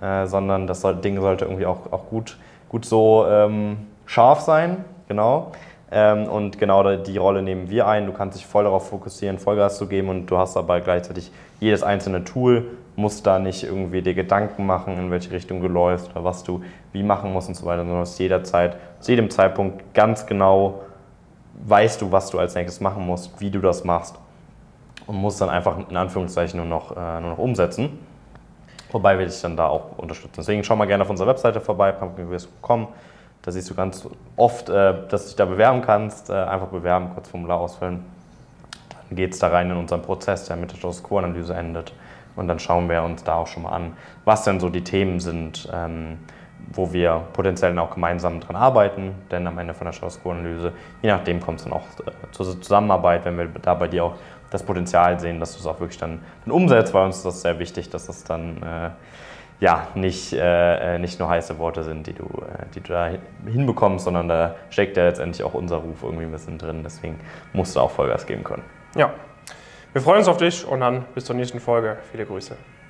äh, 0.00 0.26
sondern 0.26 0.66
das 0.66 0.86
Ding 1.02 1.20
sollte 1.20 1.44
irgendwie 1.44 1.66
auch, 1.66 1.92
auch 1.92 2.06
gut, 2.06 2.38
gut 2.68 2.84
so 2.84 3.26
ähm, 3.28 3.78
scharf 4.06 4.40
sein, 4.40 4.84
genau. 5.08 5.52
Ähm, 5.90 6.28
und 6.28 6.58
genau 6.58 6.96
die 6.96 7.16
Rolle 7.16 7.42
nehmen 7.42 7.70
wir 7.70 7.86
ein. 7.86 8.06
Du 8.06 8.12
kannst 8.12 8.36
dich 8.36 8.46
voll 8.46 8.64
darauf 8.64 8.88
fokussieren, 8.88 9.38
Vollgas 9.38 9.78
zu 9.78 9.86
geben 9.86 10.08
und 10.08 10.26
du 10.26 10.36
hast 10.36 10.56
aber 10.56 10.80
gleichzeitig 10.80 11.30
jedes 11.60 11.82
einzelne 11.82 12.24
Tool, 12.24 12.66
musst 12.96 13.26
da 13.26 13.38
nicht 13.38 13.64
irgendwie 13.64 14.02
dir 14.02 14.14
Gedanken 14.14 14.66
machen, 14.66 14.98
in 14.98 15.10
welche 15.10 15.30
Richtung 15.30 15.62
du 15.62 15.68
läufst 15.68 16.10
oder 16.10 16.24
was 16.24 16.42
du 16.42 16.62
wie 16.92 17.02
machen 17.02 17.32
musst 17.32 17.48
und 17.48 17.54
so 17.54 17.64
weiter, 17.64 17.82
sondern 17.82 18.00
hast 18.00 18.18
jederzeit, 18.18 18.76
zu 19.00 19.12
jedem 19.12 19.30
Zeitpunkt 19.30 19.94
ganz 19.94 20.26
genau 20.26 20.80
weißt 21.64 22.02
du, 22.02 22.12
was 22.12 22.30
du 22.30 22.38
als 22.38 22.54
nächstes 22.54 22.80
machen 22.80 23.04
musst, 23.04 23.40
wie 23.40 23.50
du 23.50 23.60
das 23.60 23.84
machst 23.84 24.16
und 25.06 25.16
musst 25.16 25.40
dann 25.40 25.48
einfach 25.48 25.76
in 25.88 25.96
Anführungszeichen 25.96 26.58
nur 26.58 26.66
noch, 26.66 26.96
äh, 26.96 27.20
nur 27.20 27.30
noch 27.30 27.38
umsetzen. 27.38 27.98
Wobei 28.90 29.18
wir 29.18 29.26
dich 29.26 29.40
dann 29.40 29.56
da 29.56 29.66
auch 29.66 29.98
unterstützen. 29.98 30.34
Deswegen 30.38 30.64
schau 30.64 30.76
mal 30.76 30.86
gerne 30.86 31.02
auf 31.02 31.10
unserer 31.10 31.28
Webseite 31.28 31.60
vorbei, 31.60 31.92
pumpkinquiz.com. 31.92 32.88
Da 33.42 33.52
siehst 33.52 33.70
du 33.70 33.74
ganz 33.74 34.06
oft, 34.36 34.68
äh, 34.68 34.94
dass 35.08 35.22
du 35.22 35.28
dich 35.28 35.36
da 35.36 35.44
bewerben 35.44 35.82
kannst. 35.82 36.30
Äh, 36.30 36.34
einfach 36.34 36.68
bewerben, 36.68 37.10
kurz 37.14 37.28
Formular 37.28 37.60
ausfüllen. 37.60 38.04
Dann 39.08 39.16
geht 39.16 39.32
es 39.32 39.38
da 39.38 39.48
rein 39.48 39.70
in 39.70 39.76
unseren 39.76 40.02
Prozess, 40.02 40.44
der 40.46 40.56
mit 40.56 40.70
der 40.70 40.76
Status 40.76 41.02
Quo-Analyse 41.02 41.54
endet. 41.54 41.92
Und 42.36 42.48
dann 42.48 42.58
schauen 42.58 42.88
wir 42.88 43.02
uns 43.02 43.24
da 43.24 43.34
auch 43.36 43.46
schon 43.46 43.64
mal 43.64 43.70
an, 43.70 43.96
was 44.24 44.44
denn 44.44 44.60
so 44.60 44.68
die 44.68 44.84
Themen 44.84 45.18
sind, 45.18 45.68
ähm, 45.72 46.18
wo 46.72 46.92
wir 46.92 47.22
potenziell 47.32 47.76
auch 47.78 47.94
gemeinsam 47.94 48.40
dran 48.40 48.56
arbeiten. 48.56 49.14
Denn 49.30 49.46
am 49.46 49.58
Ende 49.58 49.74
von 49.74 49.86
der 49.86 49.92
Status 49.92 50.20
Quo-Analyse, 50.22 50.72
je 51.02 51.10
nachdem 51.10 51.40
kommt 51.40 51.58
es 51.58 51.64
dann 51.64 51.72
auch 51.72 51.86
äh, 52.06 52.30
zur 52.32 52.60
Zusammenarbeit, 52.60 53.24
wenn 53.24 53.38
wir 53.38 53.48
da 53.62 53.74
bei 53.74 53.88
dir 53.88 54.04
auch 54.04 54.14
das 54.50 54.62
Potenzial 54.62 55.18
sehen, 55.20 55.40
dass 55.40 55.54
du 55.54 55.60
es 55.60 55.66
auch 55.66 55.80
wirklich 55.80 55.98
dann, 55.98 56.20
dann 56.44 56.52
umsetzt, 56.52 56.94
weil 56.94 57.06
uns 57.06 57.22
das 57.22 57.42
sehr 57.42 57.58
wichtig, 57.58 57.90
dass 57.90 58.08
es 58.08 58.24
dann 58.24 58.62
äh, 58.62 58.90
ja, 59.60 59.88
nicht, 59.94 60.32
äh, 60.32 60.94
äh, 60.94 60.98
nicht 60.98 61.18
nur 61.18 61.28
heiße 61.28 61.58
Worte 61.58 61.82
sind, 61.82 62.06
die 62.06 62.12
du, 62.12 62.24
äh, 62.24 62.66
die 62.74 62.80
du 62.80 62.92
da 62.92 63.10
hinbekommst, 63.44 64.04
sondern 64.04 64.28
da 64.28 64.54
steckt 64.70 64.96
ja 64.96 65.04
letztendlich 65.04 65.42
auch 65.42 65.54
unser 65.54 65.78
Ruf 65.78 66.02
irgendwie 66.02 66.24
ein 66.24 66.32
bisschen 66.32 66.58
drin. 66.58 66.82
Deswegen 66.84 67.18
musst 67.52 67.74
du 67.76 67.80
auch 67.80 67.90
Vollgas 67.90 68.26
geben 68.26 68.44
können. 68.44 68.62
Ja, 68.94 69.12
wir 69.92 70.02
freuen 70.02 70.18
uns 70.18 70.28
auf 70.28 70.36
dich 70.36 70.66
und 70.66 70.80
dann 70.80 71.04
bis 71.14 71.24
zur 71.24 71.34
nächsten 71.34 71.60
Folge. 71.60 71.98
Viele 72.12 72.24
Grüße. 72.24 72.56